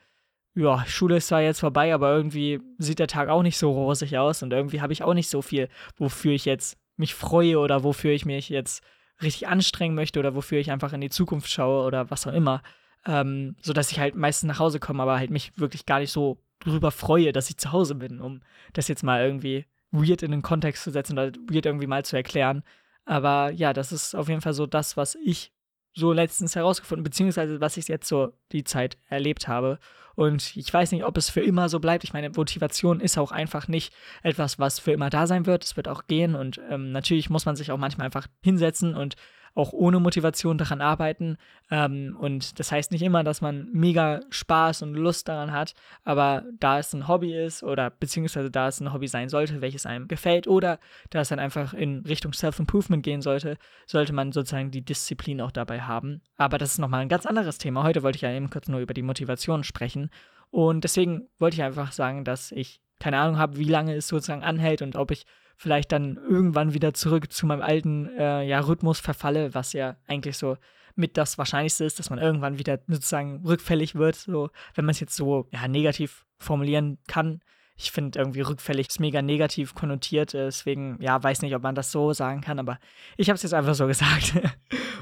ja, 0.55 0.85
Schule 0.87 1.17
ist 1.17 1.27
zwar 1.27 1.41
jetzt 1.41 1.59
vorbei, 1.59 1.93
aber 1.93 2.15
irgendwie 2.15 2.61
sieht 2.77 2.99
der 2.99 3.07
Tag 3.07 3.27
auch 3.27 3.43
nicht 3.43 3.57
so 3.57 3.71
rosig 3.71 4.17
aus 4.17 4.41
und 4.41 4.53
irgendwie 4.53 4.79
habe 4.81 4.93
ich 4.93 5.03
auch 5.03 5.13
nicht 5.13 5.29
so 5.29 5.41
viel, 5.41 5.67
wofür 5.97 6.31
ich 6.31 6.45
jetzt 6.45 6.77
mich 6.95 7.13
freue 7.13 7.59
oder 7.59 7.83
wofür 7.83 8.11
ich 8.11 8.25
mich 8.25 8.47
jetzt 8.47 8.81
richtig 9.21 9.47
anstrengen 9.47 9.95
möchte 9.95 10.19
oder 10.19 10.35
wofür 10.35 10.59
ich 10.59 10.71
einfach 10.71 10.93
in 10.93 11.01
die 11.01 11.09
Zukunft 11.09 11.49
schaue 11.49 11.85
oder 11.85 12.09
was 12.09 12.27
auch 12.27 12.33
immer. 12.33 12.61
Ähm, 13.05 13.55
so 13.61 13.73
dass 13.73 13.91
ich 13.91 13.99
halt 13.99 14.15
meistens 14.15 14.47
nach 14.47 14.59
Hause 14.59 14.79
komme, 14.79 15.03
aber 15.03 15.17
halt 15.17 15.29
mich 15.29 15.57
wirklich 15.57 15.85
gar 15.85 15.99
nicht 15.99 16.11
so 16.11 16.39
drüber 16.59 16.91
freue, 16.91 17.31
dass 17.31 17.49
ich 17.49 17.57
zu 17.57 17.71
Hause 17.71 17.95
bin, 17.95 18.19
um 18.19 18.41
das 18.73 18.87
jetzt 18.87 19.03
mal 19.03 19.23
irgendwie 19.23 19.65
weird 19.91 20.23
in 20.23 20.31
den 20.31 20.41
Kontext 20.41 20.83
zu 20.83 20.91
setzen 20.91 21.13
oder 21.13 21.31
weird 21.47 21.65
irgendwie 21.65 21.87
mal 21.87 22.03
zu 22.03 22.15
erklären. 22.15 22.63
Aber 23.05 23.51
ja, 23.51 23.73
das 23.73 23.91
ist 23.91 24.15
auf 24.15 24.27
jeden 24.29 24.41
Fall 24.41 24.53
so 24.53 24.65
das, 24.65 24.97
was 24.97 25.15
ich 25.15 25.53
so 25.95 26.11
letztens 26.11 26.55
herausgefunden, 26.55 27.03
beziehungsweise 27.03 27.61
was 27.61 27.77
ich 27.77 27.87
jetzt 27.87 28.07
so 28.07 28.33
die 28.51 28.63
Zeit 28.63 28.97
erlebt 29.07 29.47
habe. 29.47 29.79
Und 30.15 30.55
ich 30.55 30.71
weiß 30.73 30.91
nicht, 30.91 31.05
ob 31.05 31.17
es 31.17 31.29
für 31.29 31.41
immer 31.41 31.67
so 31.69 31.79
bleibt. 31.79 32.03
Ich 32.03 32.13
meine, 32.13 32.29
Motivation 32.29 32.99
ist 32.99 33.17
auch 33.17 33.31
einfach 33.31 33.67
nicht 33.67 33.93
etwas, 34.23 34.59
was 34.59 34.79
für 34.79 34.91
immer 34.91 35.09
da 35.09 35.27
sein 35.27 35.45
wird. 35.45 35.63
Es 35.63 35.75
wird 35.75 35.87
auch 35.87 36.07
gehen 36.07 36.35
und 36.35 36.61
ähm, 36.69 36.91
natürlich 36.91 37.29
muss 37.29 37.45
man 37.45 37.55
sich 37.55 37.71
auch 37.71 37.77
manchmal 37.77 38.05
einfach 38.05 38.27
hinsetzen 38.41 38.95
und 38.95 39.15
auch 39.55 39.73
ohne 39.73 39.99
Motivation 39.99 40.57
daran 40.57 40.81
arbeiten. 40.81 41.37
Ähm, 41.71 42.15
und 42.19 42.59
das 42.59 42.71
heißt 42.71 42.91
nicht 42.91 43.01
immer, 43.01 43.23
dass 43.23 43.41
man 43.41 43.69
mega 43.71 44.19
Spaß 44.29 44.83
und 44.83 44.93
Lust 44.93 45.27
daran 45.27 45.51
hat, 45.51 45.73
aber 46.03 46.43
da 46.59 46.77
es 46.77 46.93
ein 46.93 47.07
Hobby 47.07 47.33
ist 47.33 47.63
oder 47.63 47.89
beziehungsweise 47.89 48.51
da 48.51 48.67
es 48.67 48.79
ein 48.81 48.93
Hobby 48.93 49.07
sein 49.07 49.29
sollte, 49.29 49.61
welches 49.61 49.85
einem 49.85 50.07
gefällt 50.07 50.47
oder 50.47 50.79
da 51.09 51.21
es 51.21 51.29
dann 51.29 51.39
einfach 51.39 51.73
in 51.73 51.99
Richtung 52.01 52.33
Self-Improvement 52.33 53.01
gehen 53.01 53.21
sollte, 53.21 53.57
sollte 53.87 54.13
man 54.13 54.33
sozusagen 54.33 54.71
die 54.71 54.83
Disziplin 54.83 55.41
auch 55.41 55.51
dabei 55.51 55.81
haben. 55.81 56.21
Aber 56.37 56.57
das 56.57 56.73
ist 56.73 56.79
nochmal 56.79 57.01
ein 57.01 57.09
ganz 57.09 57.25
anderes 57.25 57.57
Thema. 57.57 57.83
Heute 57.83 58.03
wollte 58.03 58.17
ich 58.17 58.21
ja 58.21 58.31
eben 58.31 58.49
kurz 58.49 58.67
nur 58.67 58.81
über 58.81 58.93
die 58.93 59.01
Motivation 59.01 59.63
sprechen. 59.63 60.09
Und 60.51 60.83
deswegen 60.83 61.27
wollte 61.39 61.55
ich 61.55 61.63
einfach 61.63 61.91
sagen, 61.91 62.23
dass 62.23 62.51
ich 62.51 62.81
keine 62.99 63.17
Ahnung 63.19 63.37
habe, 63.37 63.57
wie 63.57 63.65
lange 63.65 63.93
es 63.95 64.07
sozusagen 64.07 64.43
anhält 64.43 64.81
und 64.81 64.95
ob 64.95 65.11
ich 65.11 65.25
vielleicht 65.57 65.91
dann 65.91 66.17
irgendwann 66.17 66.73
wieder 66.73 66.93
zurück 66.93 67.31
zu 67.31 67.45
meinem 67.45 67.61
alten 67.61 68.07
äh, 68.17 68.43
ja, 68.43 68.59
Rhythmus 68.59 68.99
verfalle, 68.99 69.53
was 69.53 69.73
ja 69.73 69.95
eigentlich 70.07 70.37
so 70.37 70.57
mit 70.95 71.17
das 71.17 71.37
Wahrscheinlichste 71.37 71.83
ist, 71.83 71.99
dass 71.99 72.09
man 72.09 72.19
irgendwann 72.19 72.57
wieder 72.57 72.79
sozusagen 72.87 73.45
rückfällig 73.45 73.95
wird, 73.95 74.15
so 74.15 74.49
wenn 74.75 74.85
man 74.85 74.91
es 74.91 74.99
jetzt 74.99 75.15
so 75.15 75.47
ja, 75.51 75.67
negativ 75.67 76.25
formulieren 76.37 76.97
kann. 77.07 77.41
Ich 77.77 77.91
finde 77.91 78.17
irgendwie 78.19 78.39
rückfällig 78.39 78.87
ist 78.87 79.01
mega 79.01 79.21
negativ 79.21 79.75
konnotiert, 79.75 80.33
äh, 80.33 80.45
deswegen 80.45 80.97
ja, 81.01 81.21
weiß 81.21 81.41
nicht, 81.41 81.55
ob 81.55 81.63
man 81.63 81.75
das 81.75 81.91
so 81.91 82.13
sagen 82.13 82.39
kann, 82.41 82.59
aber 82.59 82.79
ich 83.17 83.29
habe 83.29 83.35
es 83.35 83.43
jetzt 83.43 83.53
einfach 83.53 83.75
so 83.75 83.87
gesagt. 83.87 84.33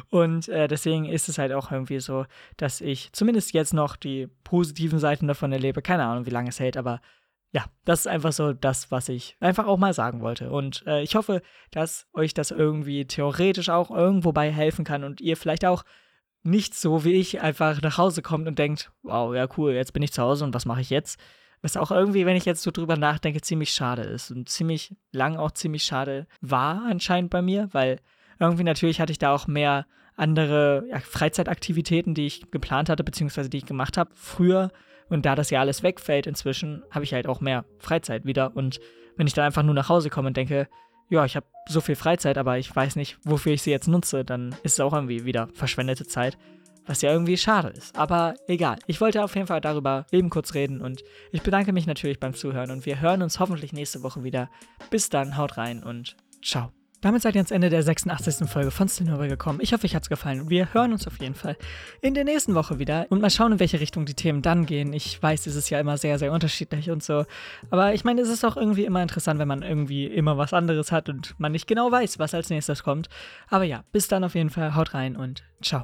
Und 0.09 0.47
äh, 0.49 0.67
deswegen 0.67 1.05
ist 1.05 1.29
es 1.29 1.37
halt 1.37 1.53
auch 1.53 1.71
irgendwie 1.71 1.99
so, 1.99 2.25
dass 2.57 2.81
ich 2.81 3.11
zumindest 3.13 3.53
jetzt 3.53 3.73
noch 3.73 3.95
die 3.95 4.27
positiven 4.43 4.99
Seiten 4.99 5.27
davon 5.27 5.51
erlebe. 5.51 5.81
Keine 5.81 6.05
Ahnung, 6.05 6.25
wie 6.25 6.31
lange 6.31 6.49
es 6.49 6.59
hält, 6.59 6.77
aber 6.77 7.01
ja, 7.53 7.65
das 7.85 8.01
ist 8.01 8.07
einfach 8.07 8.33
so 8.33 8.51
das, 8.51 8.89
was 8.89 9.09
ich 9.09 9.37
einfach 9.39 9.67
auch 9.67 9.77
mal 9.77 9.93
sagen 9.93 10.21
wollte. 10.21 10.49
Und 10.49 10.83
äh, 10.87 11.03
ich 11.03 11.15
hoffe, 11.15 11.43
dass 11.69 12.07
euch 12.11 12.33
das 12.33 12.49
irgendwie 12.49 13.05
theoretisch 13.05 13.69
auch 13.69 13.91
irgendwo 13.91 14.31
bei 14.31 14.51
helfen 14.51 14.83
kann 14.83 15.03
und 15.03 15.21
ihr 15.21 15.37
vielleicht 15.37 15.63
auch 15.63 15.83
nicht 16.41 16.73
so 16.73 17.05
wie 17.05 17.13
ich 17.13 17.41
einfach 17.41 17.79
nach 17.83 17.99
Hause 17.99 18.23
kommt 18.23 18.47
und 18.47 18.57
denkt, 18.57 18.91
wow, 19.03 19.33
ja 19.35 19.47
cool, 19.55 19.73
jetzt 19.73 19.93
bin 19.93 20.01
ich 20.01 20.11
zu 20.11 20.23
Hause 20.23 20.43
und 20.43 20.53
was 20.55 20.65
mache 20.65 20.81
ich 20.81 20.89
jetzt? 20.89 21.19
Was 21.61 21.77
auch 21.77 21.91
irgendwie, 21.91 22.25
wenn 22.25 22.35
ich 22.35 22.45
jetzt 22.45 22.63
so 22.63 22.71
drüber 22.71 22.97
nachdenke, 22.97 23.39
ziemlich 23.39 23.71
schade 23.71 24.01
ist 24.01 24.31
und 24.31 24.49
ziemlich 24.49 24.95
lang 25.11 25.37
auch 25.37 25.51
ziemlich 25.51 25.83
schade 25.83 26.27
war 26.41 26.83
anscheinend 26.89 27.29
bei 27.29 27.43
mir, 27.43 27.69
weil 27.71 27.99
irgendwie 28.39 28.63
natürlich 28.63 28.99
hatte 28.99 29.11
ich 29.11 29.19
da 29.19 29.33
auch 29.33 29.45
mehr 29.45 29.85
andere 30.15 30.85
ja, 30.89 30.99
Freizeitaktivitäten, 30.99 32.15
die 32.15 32.25
ich 32.25 32.49
geplant 32.49 32.89
hatte, 32.89 33.03
beziehungsweise 33.03 33.49
die 33.49 33.57
ich 33.57 33.65
gemacht 33.65 33.95
habe 33.95 34.09
früher 34.15 34.71
und 35.13 35.25
da 35.25 35.35
das 35.35 35.49
ja 35.49 35.59
alles 35.59 35.83
wegfällt 35.83 36.27
inzwischen, 36.27 36.83
habe 36.91 37.05
ich 37.05 37.13
halt 37.13 37.27
auch 37.27 37.39
mehr 37.39 37.65
Freizeit 37.79 38.25
wieder. 38.25 38.55
Und 38.55 38.79
wenn 39.15 39.27
ich 39.27 39.33
dann 39.33 39.45
einfach 39.45 39.63
nur 39.63 39.75
nach 39.75 39.89
Hause 39.89 40.09
komme 40.09 40.29
und 40.29 40.37
denke, 40.37 40.67
ja, 41.09 41.23
ich 41.25 41.35
habe 41.35 41.45
so 41.69 41.81
viel 41.81 41.95
Freizeit, 41.95 42.37
aber 42.37 42.57
ich 42.57 42.75
weiß 42.75 42.95
nicht, 42.95 43.17
wofür 43.23 43.53
ich 43.53 43.61
sie 43.61 43.71
jetzt 43.71 43.87
nutze, 43.87 44.25
dann 44.25 44.55
ist 44.63 44.73
es 44.73 44.79
auch 44.79 44.93
irgendwie 44.93 45.25
wieder 45.25 45.49
verschwendete 45.53 46.07
Zeit. 46.07 46.37
Was 46.85 47.01
ja 47.01 47.11
irgendwie 47.11 47.37
schade 47.37 47.69
ist. 47.69 47.97
Aber 47.97 48.35
egal. 48.47 48.77
Ich 48.87 48.99
wollte 48.99 49.23
auf 49.23 49.35
jeden 49.35 49.47
Fall 49.47 49.61
darüber 49.61 50.05
eben 50.11 50.29
kurz 50.29 50.53
reden 50.53 50.81
und 50.81 51.01
ich 51.31 51.41
bedanke 51.41 51.71
mich 51.71 51.87
natürlich 51.87 52.19
beim 52.19 52.33
Zuhören 52.33 52.71
und 52.71 52.85
wir 52.85 52.99
hören 52.99 53.21
uns 53.21 53.39
hoffentlich 53.39 53.71
nächste 53.71 54.03
Woche 54.03 54.23
wieder. 54.23 54.49
Bis 54.89 55.09
dann, 55.09 55.37
haut 55.37 55.57
rein 55.57 55.81
und 55.81 56.17
ciao. 56.43 56.82
Damit 57.03 57.21
seid 57.21 57.35
ihr 57.35 57.39
ans 57.39 57.51
Ende 57.51 57.69
der 57.69 57.83
86. 57.83 58.49
Folge 58.49 58.71
von 58.71 58.87
Cinema 58.87 59.27
gekommen. 59.27 59.59
Ich 59.61 59.73
hoffe, 59.73 59.83
euch 59.83 59.93
hat's 59.93 60.07
gefallen. 60.07 60.49
Wir 60.49 60.73
hören 60.73 60.93
uns 60.93 61.05
auf 61.05 61.19
jeden 61.19 61.35
Fall 61.35 61.57
in 61.99 62.13
der 62.13 62.23
nächsten 62.23 62.55
Woche 62.55 62.79
wieder 62.79 63.07
und 63.09 63.21
mal 63.21 63.29
schauen, 63.29 63.51
in 63.51 63.59
welche 63.59 63.81
Richtung 63.81 64.05
die 64.05 64.13
Themen 64.13 64.41
dann 64.41 64.65
gehen. 64.65 64.93
Ich 64.93 65.21
weiß, 65.21 65.45
es 65.45 65.57
ist 65.57 65.69
ja 65.69 65.81
immer 65.81 65.97
sehr, 65.97 66.17
sehr 66.17 66.31
unterschiedlich 66.31 66.89
und 66.91 67.03
so. 67.03 67.25
Aber 67.71 67.93
ich 67.93 68.05
meine, 68.05 68.21
es 68.21 68.29
ist 68.29 68.45
auch 68.45 68.55
irgendwie 68.55 68.85
immer 68.85 69.01
interessant, 69.01 69.37
wenn 69.37 69.49
man 69.49 69.63
irgendwie 69.63 70.05
immer 70.05 70.37
was 70.37 70.53
anderes 70.53 70.93
hat 70.93 71.09
und 71.09 71.37
man 71.37 71.51
nicht 71.51 71.67
genau 71.67 71.91
weiß, 71.91 72.19
was 72.19 72.33
als 72.33 72.49
nächstes 72.49 72.83
kommt. 72.83 73.09
Aber 73.49 73.65
ja, 73.65 73.83
bis 73.91 74.07
dann 74.07 74.23
auf 74.23 74.35
jeden 74.35 74.49
Fall. 74.49 74.73
Haut 74.73 74.93
rein 74.93 75.17
und 75.17 75.43
ciao. 75.61 75.83